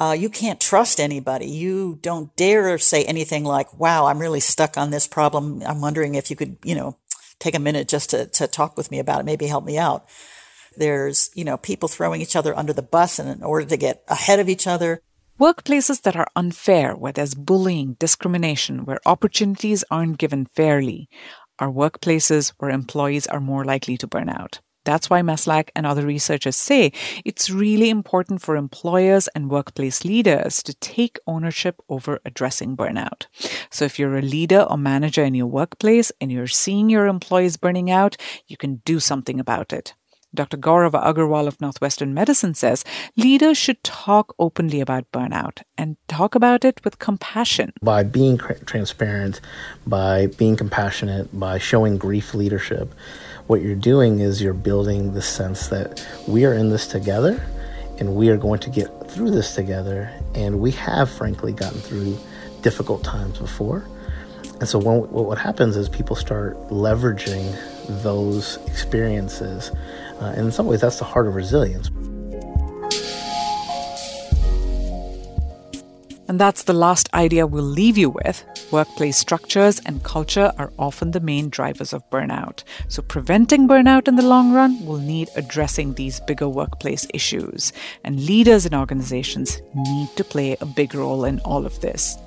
uh, 0.00 0.16
you 0.18 0.28
can't 0.28 0.60
trust 0.60 1.00
anybody. 1.00 1.46
You 1.46 1.98
don't 2.02 2.34
dare 2.36 2.78
say 2.78 3.04
anything 3.04 3.44
like, 3.44 3.78
wow, 3.78 4.06
I'm 4.06 4.18
really 4.18 4.40
stuck 4.40 4.76
on 4.76 4.90
this 4.90 5.08
problem. 5.08 5.62
I'm 5.66 5.80
wondering 5.80 6.14
if 6.14 6.30
you 6.30 6.36
could, 6.36 6.56
you 6.64 6.74
know, 6.74 6.96
take 7.38 7.54
a 7.54 7.60
minute 7.60 7.88
just 7.88 8.10
to, 8.10 8.26
to 8.26 8.46
talk 8.46 8.76
with 8.76 8.90
me 8.90 8.98
about 8.98 9.20
it, 9.20 9.26
maybe 9.26 9.46
help 9.46 9.64
me 9.64 9.78
out. 9.78 10.08
There's, 10.76 11.30
you 11.34 11.44
know, 11.44 11.56
people 11.56 11.88
throwing 11.88 12.20
each 12.20 12.36
other 12.36 12.56
under 12.56 12.72
the 12.72 12.82
bus 12.82 13.18
in 13.18 13.42
order 13.42 13.66
to 13.66 13.76
get 13.76 14.04
ahead 14.08 14.38
of 14.38 14.48
each 14.48 14.66
other. 14.66 15.00
Workplaces 15.38 16.02
that 16.02 16.16
are 16.16 16.26
unfair, 16.34 16.96
where 16.96 17.12
there's 17.12 17.36
bullying, 17.36 17.94
discrimination, 18.00 18.84
where 18.84 18.98
opportunities 19.06 19.84
aren't 19.88 20.18
given 20.18 20.46
fairly, 20.46 21.08
are 21.60 21.70
workplaces 21.70 22.52
where 22.58 22.72
employees 22.72 23.28
are 23.28 23.38
more 23.38 23.64
likely 23.64 23.96
to 23.98 24.08
burn 24.08 24.28
out. 24.28 24.58
That's 24.84 25.08
why 25.08 25.22
Maslach 25.22 25.68
and 25.76 25.86
other 25.86 26.04
researchers 26.04 26.56
say 26.56 26.90
it's 27.24 27.50
really 27.50 27.88
important 27.88 28.42
for 28.42 28.56
employers 28.56 29.28
and 29.28 29.48
workplace 29.48 30.04
leaders 30.04 30.60
to 30.64 30.74
take 30.74 31.20
ownership 31.28 31.76
over 31.88 32.18
addressing 32.24 32.76
burnout. 32.76 33.26
So 33.70 33.84
if 33.84 33.96
you're 33.96 34.18
a 34.18 34.22
leader 34.22 34.62
or 34.62 34.76
manager 34.76 35.22
in 35.22 35.36
your 35.36 35.46
workplace 35.46 36.10
and 36.20 36.32
you're 36.32 36.48
seeing 36.48 36.90
your 36.90 37.06
employees 37.06 37.56
burning 37.56 37.92
out, 37.92 38.16
you 38.48 38.56
can 38.56 38.82
do 38.84 38.98
something 38.98 39.38
about 39.38 39.72
it. 39.72 39.94
Dr. 40.34 40.56
Gaurav 40.56 40.92
Agarwal 40.92 41.46
of 41.46 41.60
Northwestern 41.60 42.12
Medicine 42.12 42.54
says 42.54 42.84
leaders 43.16 43.56
should 43.56 43.82
talk 43.82 44.34
openly 44.38 44.80
about 44.80 45.10
burnout 45.12 45.62
and 45.76 45.96
talk 46.06 46.34
about 46.34 46.64
it 46.64 46.80
with 46.84 46.98
compassion. 46.98 47.72
By 47.82 48.02
being 48.02 48.38
transparent, 48.38 49.40
by 49.86 50.26
being 50.26 50.56
compassionate, 50.56 51.38
by 51.38 51.58
showing 51.58 51.96
grief 51.96 52.34
leadership, 52.34 52.92
what 53.46 53.62
you're 53.62 53.74
doing 53.74 54.20
is 54.20 54.42
you're 54.42 54.52
building 54.52 55.14
the 55.14 55.22
sense 55.22 55.68
that 55.68 56.06
we 56.26 56.44
are 56.44 56.52
in 56.52 56.68
this 56.68 56.86
together 56.86 57.42
and 57.98 58.14
we 58.14 58.28
are 58.28 58.36
going 58.36 58.60
to 58.60 58.70
get 58.70 59.10
through 59.10 59.30
this 59.30 59.54
together. 59.54 60.10
And 60.34 60.60
we 60.60 60.70
have, 60.72 61.10
frankly, 61.10 61.52
gotten 61.52 61.80
through 61.80 62.18
difficult 62.62 63.02
times 63.02 63.38
before. 63.38 63.88
And 64.60 64.68
so, 64.68 64.78
when, 64.78 65.00
what 65.10 65.38
happens 65.38 65.76
is 65.76 65.88
people 65.88 66.16
start 66.16 66.56
leveraging 66.68 67.56
those 67.88 68.58
experiences 68.66 69.70
uh, 70.20 70.32
and 70.36 70.46
in 70.46 70.52
some 70.52 70.66
ways, 70.66 70.80
that's 70.80 70.98
the 70.98 71.04
heart 71.04 71.28
of 71.28 71.34
resilience. 71.34 71.88
And 76.26 76.38
that's 76.38 76.64
the 76.64 76.74
last 76.74 77.08
idea 77.14 77.46
we'll 77.46 77.62
leave 77.62 77.96
you 77.96 78.10
with. 78.10 78.44
Workplace 78.70 79.16
structures 79.16 79.80
and 79.86 80.04
culture 80.04 80.52
are 80.58 80.72
often 80.78 81.12
the 81.12 81.20
main 81.20 81.48
drivers 81.48 81.94
of 81.94 82.08
burnout. 82.10 82.64
So, 82.88 83.00
preventing 83.00 83.66
burnout 83.66 84.08
in 84.08 84.16
the 84.16 84.26
long 84.26 84.52
run 84.52 84.84
will 84.84 84.98
need 84.98 85.30
addressing 85.36 85.94
these 85.94 86.20
bigger 86.20 86.48
workplace 86.48 87.06
issues. 87.14 87.72
And 88.04 88.26
leaders 88.26 88.66
in 88.66 88.74
organizations 88.74 89.62
need 89.74 90.10
to 90.16 90.24
play 90.24 90.58
a 90.60 90.66
big 90.66 90.94
role 90.94 91.24
in 91.24 91.40
all 91.40 91.64
of 91.64 91.80
this. 91.80 92.18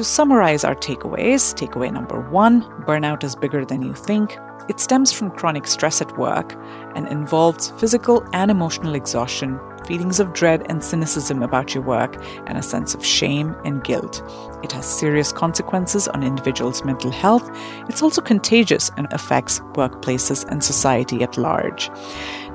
To 0.00 0.04
summarize 0.04 0.64
our 0.64 0.74
takeaways, 0.74 1.52
takeaway 1.52 1.92
number 1.92 2.22
one 2.30 2.62
burnout 2.86 3.22
is 3.22 3.36
bigger 3.36 3.66
than 3.66 3.82
you 3.82 3.92
think. 3.92 4.38
It 4.66 4.80
stems 4.80 5.12
from 5.12 5.30
chronic 5.30 5.66
stress 5.66 6.00
at 6.00 6.16
work 6.16 6.56
and 6.94 7.06
involves 7.08 7.72
physical 7.72 8.26
and 8.32 8.50
emotional 8.50 8.94
exhaustion, 8.94 9.60
feelings 9.86 10.18
of 10.18 10.32
dread 10.32 10.64
and 10.70 10.82
cynicism 10.82 11.42
about 11.42 11.74
your 11.74 11.84
work, 11.84 12.16
and 12.46 12.56
a 12.56 12.62
sense 12.62 12.94
of 12.94 13.04
shame 13.04 13.54
and 13.66 13.84
guilt. 13.84 14.22
It 14.62 14.72
has 14.72 14.86
serious 14.86 15.32
consequences 15.32 16.08
on 16.08 16.22
individuals' 16.22 16.82
mental 16.82 17.10
health. 17.10 17.50
It's 17.90 18.00
also 18.00 18.22
contagious 18.22 18.90
and 18.96 19.06
affects 19.12 19.60
workplaces 19.74 20.46
and 20.50 20.64
society 20.64 21.22
at 21.22 21.36
large. 21.36 21.90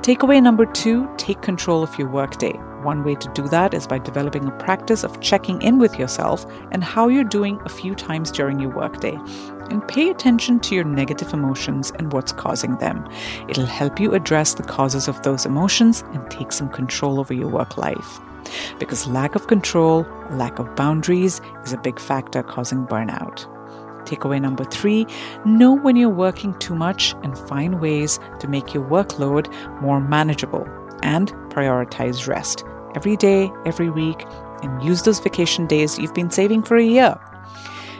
Takeaway 0.01 0.41
number 0.41 0.65
two 0.65 1.07
take 1.17 1.43
control 1.43 1.83
of 1.83 1.95
your 1.99 2.09
workday. 2.09 2.59
One 2.85 3.03
way 3.03 3.15
to 3.15 3.33
do 3.33 3.47
that 3.47 3.73
is 3.73 3.87
by 3.87 3.97
developing 3.97 4.45
a 4.45 4.51
practice 4.51 5.03
of 5.03 5.19
checking 5.19 5.59
in 5.63 5.79
with 5.79 5.97
yourself 5.97 6.45
and 6.71 6.83
how 6.83 7.07
you're 7.07 7.23
doing 7.23 7.59
a 7.65 7.69
few 7.69 7.95
times 7.95 8.29
during 8.29 8.59
your 8.59 8.69
workday. 8.69 9.17
And 9.71 9.85
pay 9.87 10.11
attention 10.11 10.59
to 10.59 10.75
your 10.75 10.83
negative 10.83 11.33
emotions 11.33 11.91
and 11.97 12.13
what's 12.13 12.31
causing 12.31 12.77
them. 12.77 13.09
It'll 13.49 13.65
help 13.65 13.99
you 13.99 14.13
address 14.13 14.53
the 14.53 14.61
causes 14.61 15.07
of 15.07 15.23
those 15.23 15.47
emotions 15.47 16.03
and 16.13 16.29
take 16.29 16.51
some 16.51 16.69
control 16.69 17.19
over 17.19 17.33
your 17.33 17.47
work 17.47 17.75
life. 17.75 18.19
Because 18.77 19.07
lack 19.07 19.33
of 19.33 19.47
control, 19.47 20.05
lack 20.29 20.59
of 20.59 20.75
boundaries 20.75 21.41
is 21.63 21.73
a 21.73 21.77
big 21.77 21.99
factor 21.99 22.43
causing 22.43 22.85
burnout. 22.85 23.47
Takeaway 24.05 24.39
number 24.39 24.63
three 24.63 25.07
know 25.43 25.73
when 25.73 25.95
you're 25.95 26.09
working 26.09 26.53
too 26.59 26.75
much 26.75 27.15
and 27.23 27.35
find 27.35 27.81
ways 27.81 28.19
to 28.41 28.47
make 28.47 28.75
your 28.75 28.87
workload 28.87 29.51
more 29.81 29.99
manageable 29.99 30.67
and 31.01 31.33
prioritize 31.49 32.27
rest 32.27 32.63
every 32.95 33.15
day, 33.15 33.51
every 33.65 33.89
week, 33.89 34.25
and 34.63 34.83
use 34.83 35.03
those 35.03 35.19
vacation 35.19 35.67
days 35.67 35.99
you've 35.99 36.13
been 36.13 36.31
saving 36.31 36.63
for 36.63 36.77
a 36.77 36.83
year. 36.83 37.15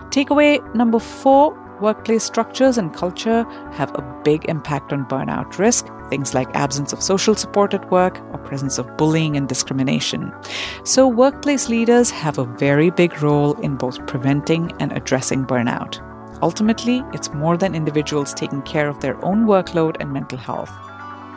Takeaway 0.10 0.60
number 0.74 1.00
four 1.00 1.54
Workplace 1.82 2.24
structures 2.24 2.78
and 2.78 2.94
culture 2.94 3.44
have 3.74 3.94
a 3.96 4.22
big 4.24 4.46
impact 4.46 4.94
on 4.94 5.06
burnout 5.06 5.58
risk, 5.58 5.88
things 6.10 6.34
like 6.34 6.48
absence 6.56 6.94
of 6.94 7.04
social 7.04 7.36
support 7.36 7.74
at 7.74 7.92
work 7.92 8.22
or 8.32 8.38
presence 8.38 8.78
of 8.78 8.96
bullying 8.96 9.36
and 9.36 9.50
discrimination. 9.50 10.34
So, 10.86 11.06
workplace 11.06 11.68
leaders 11.68 12.10
have 12.12 12.38
a 12.38 12.46
very 12.46 12.92
big 12.92 13.22
role 13.22 13.60
in 13.60 13.76
both 13.76 14.06
preventing 14.08 14.72
and 14.80 14.94
addressing 14.94 15.46
burnout. 15.46 16.00
Ultimately, 16.42 17.04
it's 17.14 17.34
more 17.34 17.58
than 17.58 17.76
individuals 17.76 18.34
taking 18.34 18.62
care 18.62 18.88
of 18.88 19.02
their 19.02 19.24
own 19.26 19.46
workload 19.46 19.98
and 20.00 20.14
mental 20.14 20.38
health. 20.38 20.72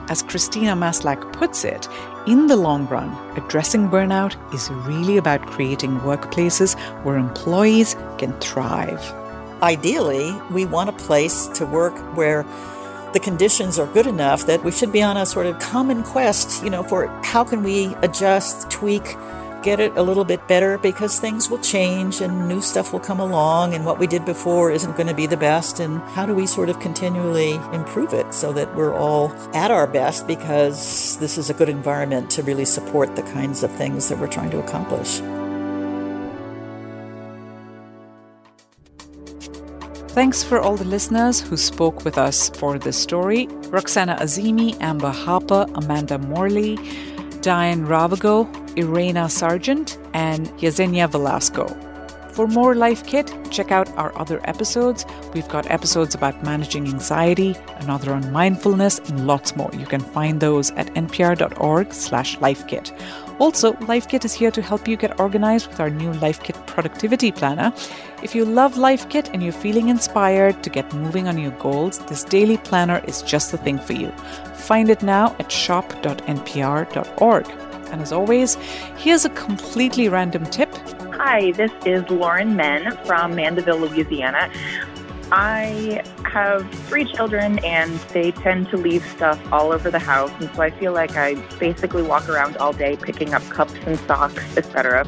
As 0.08 0.22
Christina 0.22 0.76
Maslach 0.76 1.32
puts 1.32 1.64
it, 1.64 1.88
in 2.28 2.46
the 2.46 2.56
long 2.56 2.86
run, 2.88 3.08
addressing 3.38 3.88
burnout 3.88 4.36
is 4.52 4.70
really 4.70 5.16
about 5.16 5.40
creating 5.46 5.98
workplaces 6.00 6.78
where 7.02 7.16
employees 7.16 7.96
can 8.18 8.38
thrive. 8.38 9.00
Ideally, 9.62 10.38
we 10.50 10.66
want 10.66 10.90
a 10.90 10.92
place 10.92 11.46
to 11.54 11.64
work 11.64 11.96
where 12.14 12.44
the 13.14 13.20
conditions 13.20 13.78
are 13.78 13.86
good 13.94 14.06
enough 14.06 14.44
that 14.44 14.62
we 14.62 14.70
should 14.70 14.92
be 14.92 15.02
on 15.02 15.16
a 15.16 15.24
sort 15.24 15.46
of 15.46 15.58
common 15.58 16.02
quest, 16.02 16.62
you 16.62 16.68
know, 16.68 16.82
for 16.82 17.06
how 17.24 17.44
can 17.44 17.62
we 17.62 17.94
adjust, 18.02 18.70
tweak, 18.70 19.16
get 19.62 19.80
it 19.80 19.96
a 19.96 20.02
little 20.02 20.24
bit 20.24 20.46
better 20.48 20.78
because 20.78 21.18
things 21.18 21.50
will 21.50 21.58
change 21.58 22.20
and 22.20 22.48
new 22.48 22.60
stuff 22.60 22.92
will 22.92 23.00
come 23.00 23.20
along 23.20 23.74
and 23.74 23.84
what 23.84 23.98
we 23.98 24.06
did 24.06 24.24
before 24.24 24.70
isn't 24.70 24.96
going 24.96 25.06
to 25.06 25.14
be 25.14 25.26
the 25.26 25.36
best 25.36 25.80
and 25.80 26.00
how 26.14 26.24
do 26.24 26.34
we 26.34 26.46
sort 26.46 26.68
of 26.68 26.78
continually 26.80 27.54
improve 27.72 28.12
it 28.12 28.32
so 28.32 28.52
that 28.52 28.74
we're 28.74 28.94
all 28.94 29.32
at 29.54 29.70
our 29.70 29.86
best 29.86 30.26
because 30.26 31.18
this 31.18 31.38
is 31.38 31.50
a 31.50 31.54
good 31.54 31.68
environment 31.68 32.30
to 32.30 32.42
really 32.42 32.64
support 32.64 33.16
the 33.16 33.22
kinds 33.22 33.62
of 33.62 33.70
things 33.72 34.08
that 34.08 34.18
we're 34.18 34.26
trying 34.26 34.50
to 34.50 34.58
accomplish. 34.58 35.20
Thanks 40.18 40.42
for 40.42 40.58
all 40.58 40.76
the 40.76 40.84
listeners 40.84 41.40
who 41.40 41.56
spoke 41.56 42.04
with 42.04 42.18
us 42.18 42.50
for 42.50 42.76
this 42.76 42.96
story 42.96 43.46
Roxana 43.68 44.16
Azimi, 44.16 44.76
Amber 44.80 45.10
Harper, 45.10 45.66
Amanda 45.74 46.18
Morley, 46.18 46.76
Diane 47.40 47.86
Ravago, 47.86 48.48
Irena 48.78 49.28
Sargent, 49.28 49.98
and 50.14 50.46
Yesenia 50.60 51.10
Velasco. 51.10 51.66
For 52.32 52.46
more 52.46 52.76
Life 52.76 53.04
Kit, 53.04 53.34
check 53.50 53.72
out 53.72 53.88
our 53.96 54.16
other 54.16 54.40
episodes. 54.44 55.04
We've 55.34 55.48
got 55.48 55.68
episodes 55.68 56.14
about 56.14 56.44
managing 56.44 56.86
anxiety, 56.86 57.56
another 57.80 58.12
on 58.12 58.30
mindfulness, 58.30 59.00
and 59.00 59.26
lots 59.26 59.56
more. 59.56 59.70
You 59.76 59.86
can 59.86 60.00
find 60.00 60.38
those 60.38 60.70
at 60.72 60.86
npr.org 60.94 61.92
slash 61.92 62.38
lifekit. 62.38 62.96
Also, 63.40 63.72
LifeKit 63.72 64.24
is 64.24 64.34
here 64.34 64.52
to 64.52 64.62
help 64.62 64.86
you 64.86 64.96
get 64.96 65.18
organized 65.18 65.66
with 65.66 65.80
our 65.80 65.90
new 65.90 66.12
LifeKit 66.12 66.64
productivity 66.68 67.32
planner. 67.32 67.72
If 68.22 68.36
you 68.36 68.44
love 68.44 68.74
LifeKit 68.74 69.30
and 69.32 69.42
you're 69.42 69.52
feeling 69.52 69.88
inspired 69.88 70.62
to 70.62 70.70
get 70.70 70.92
moving 70.94 71.26
on 71.26 71.38
your 71.38 71.56
goals, 71.58 71.98
this 72.06 72.22
daily 72.22 72.58
planner 72.58 73.02
is 73.08 73.22
just 73.22 73.50
the 73.50 73.58
thing 73.58 73.78
for 73.78 73.94
you. 73.94 74.12
Find 74.68 74.90
it 74.90 75.02
now 75.02 75.34
at 75.40 75.50
shop.npr.org. 75.50 76.08
And 77.90 78.02
as 78.02 78.12
always, 78.12 78.54
here's 78.96 79.24
a 79.24 79.30
completely 79.30 80.08
random 80.08 80.44
tip. 80.46 80.72
Hi, 81.14 81.52
this 81.52 81.72
is 81.84 82.08
Lauren 82.10 82.54
Men 82.54 82.96
from 83.04 83.34
Mandeville, 83.34 83.78
Louisiana. 83.78 84.50
I 85.30 86.02
have 86.24 86.70
three 86.86 87.04
children 87.04 87.58
and 87.64 87.98
they 88.12 88.30
tend 88.30 88.70
to 88.70 88.76
leave 88.76 89.04
stuff 89.04 89.40
all 89.52 89.72
over 89.72 89.90
the 89.90 89.98
house. 89.98 90.30
And 90.40 90.50
so 90.54 90.62
I 90.62 90.70
feel 90.70 90.92
like 90.92 91.16
I 91.16 91.34
basically 91.58 92.02
walk 92.02 92.28
around 92.28 92.56
all 92.56 92.72
day 92.72 92.96
picking 92.96 93.34
up 93.34 93.42
cups 93.50 93.74
and 93.84 93.98
socks, 94.00 94.56
etc. 94.56 95.06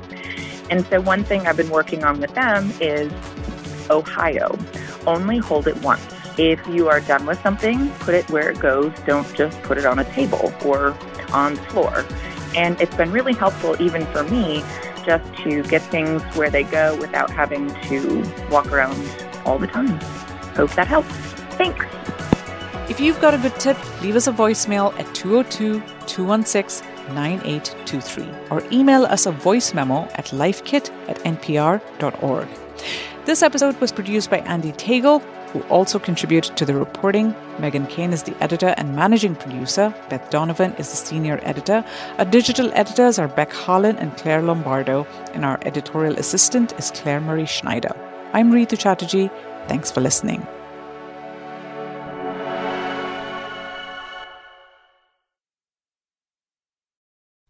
And 0.68 0.84
so 0.86 1.00
one 1.00 1.24
thing 1.24 1.46
I've 1.46 1.56
been 1.56 1.70
working 1.70 2.04
on 2.04 2.20
with 2.20 2.34
them 2.34 2.72
is 2.80 3.12
Ohio. 3.88 4.58
Only 5.06 5.38
hold 5.38 5.66
it 5.66 5.80
once. 5.82 6.06
If 6.38 6.66
you 6.68 6.88
are 6.88 7.00
done 7.00 7.26
with 7.26 7.40
something, 7.42 7.90
put 8.00 8.14
it 8.14 8.28
where 8.30 8.50
it 8.50 8.60
goes. 8.60 8.92
Don't 9.06 9.32
just 9.34 9.60
put 9.62 9.78
it 9.78 9.86
on 9.86 9.98
a 9.98 10.04
table 10.12 10.52
or 10.64 10.96
on 11.32 11.54
the 11.54 11.62
floor. 11.62 12.04
And 12.56 12.80
it's 12.80 12.94
been 12.94 13.10
really 13.10 13.34
helpful 13.34 13.80
even 13.80 14.06
for 14.06 14.24
me 14.24 14.62
just 15.04 15.34
to 15.42 15.62
get 15.64 15.82
things 15.82 16.22
where 16.36 16.50
they 16.50 16.62
go 16.64 16.96
without 16.96 17.30
having 17.30 17.68
to 17.84 18.22
walk 18.50 18.70
around 18.72 18.98
all 19.44 19.58
the 19.58 19.66
time. 19.66 19.98
Hope 20.54 20.72
that 20.72 20.86
helps. 20.86 21.12
Thanks. 21.56 21.86
If 22.90 22.98
you've 22.98 23.20
got 23.20 23.34
a 23.34 23.38
good 23.38 23.54
tip, 23.60 23.78
leave 24.02 24.16
us 24.16 24.26
a 24.26 24.32
voicemail 24.32 24.92
at 24.98 25.14
202 25.14 25.80
216 26.06 26.86
9823 27.14 28.28
or 28.50 28.62
email 28.72 29.04
us 29.04 29.26
a 29.26 29.32
voice 29.32 29.74
memo 29.74 30.02
at 30.14 30.26
lifekit 30.26 30.90
at 31.08 31.18
npr.org. 31.20 32.48
This 33.26 33.42
episode 33.42 33.80
was 33.80 33.92
produced 33.92 34.30
by 34.30 34.40
Andee 34.40 34.76
Tagle, 34.76 35.22
who 35.52 35.60
also 35.62 35.98
contributed 35.98 36.56
to 36.56 36.64
the 36.64 36.74
reporting. 36.74 37.34
Meghan 37.58 37.88
Keane 37.88 38.12
is 38.12 38.22
the 38.22 38.36
editor 38.42 38.74
and 38.76 38.94
managing 38.94 39.34
producer. 39.34 39.94
Beth 40.08 40.30
Donovan 40.30 40.74
is 40.74 40.90
the 40.90 40.96
senior 40.96 41.40
editor. 41.42 41.84
Our 42.18 42.24
digital 42.24 42.70
editors 42.74 43.18
are 43.18 43.28
Beck 43.28 43.52
Harlan 43.52 43.96
and 43.96 44.16
Clare 44.16 44.42
Lombardo, 44.42 45.06
and 45.34 45.44
our 45.44 45.58
editorial 45.62 46.16
assistant 46.16 46.72
is 46.78 46.90
Clare 46.90 47.20
Marie 47.20 47.46
Schneider. 47.46 47.94
I'm 48.32 48.52
Rhitu 48.52 48.78
Chatterjee. 48.78 49.30
Thanks 49.66 49.90
for 49.90 50.00
listening. 50.00 50.46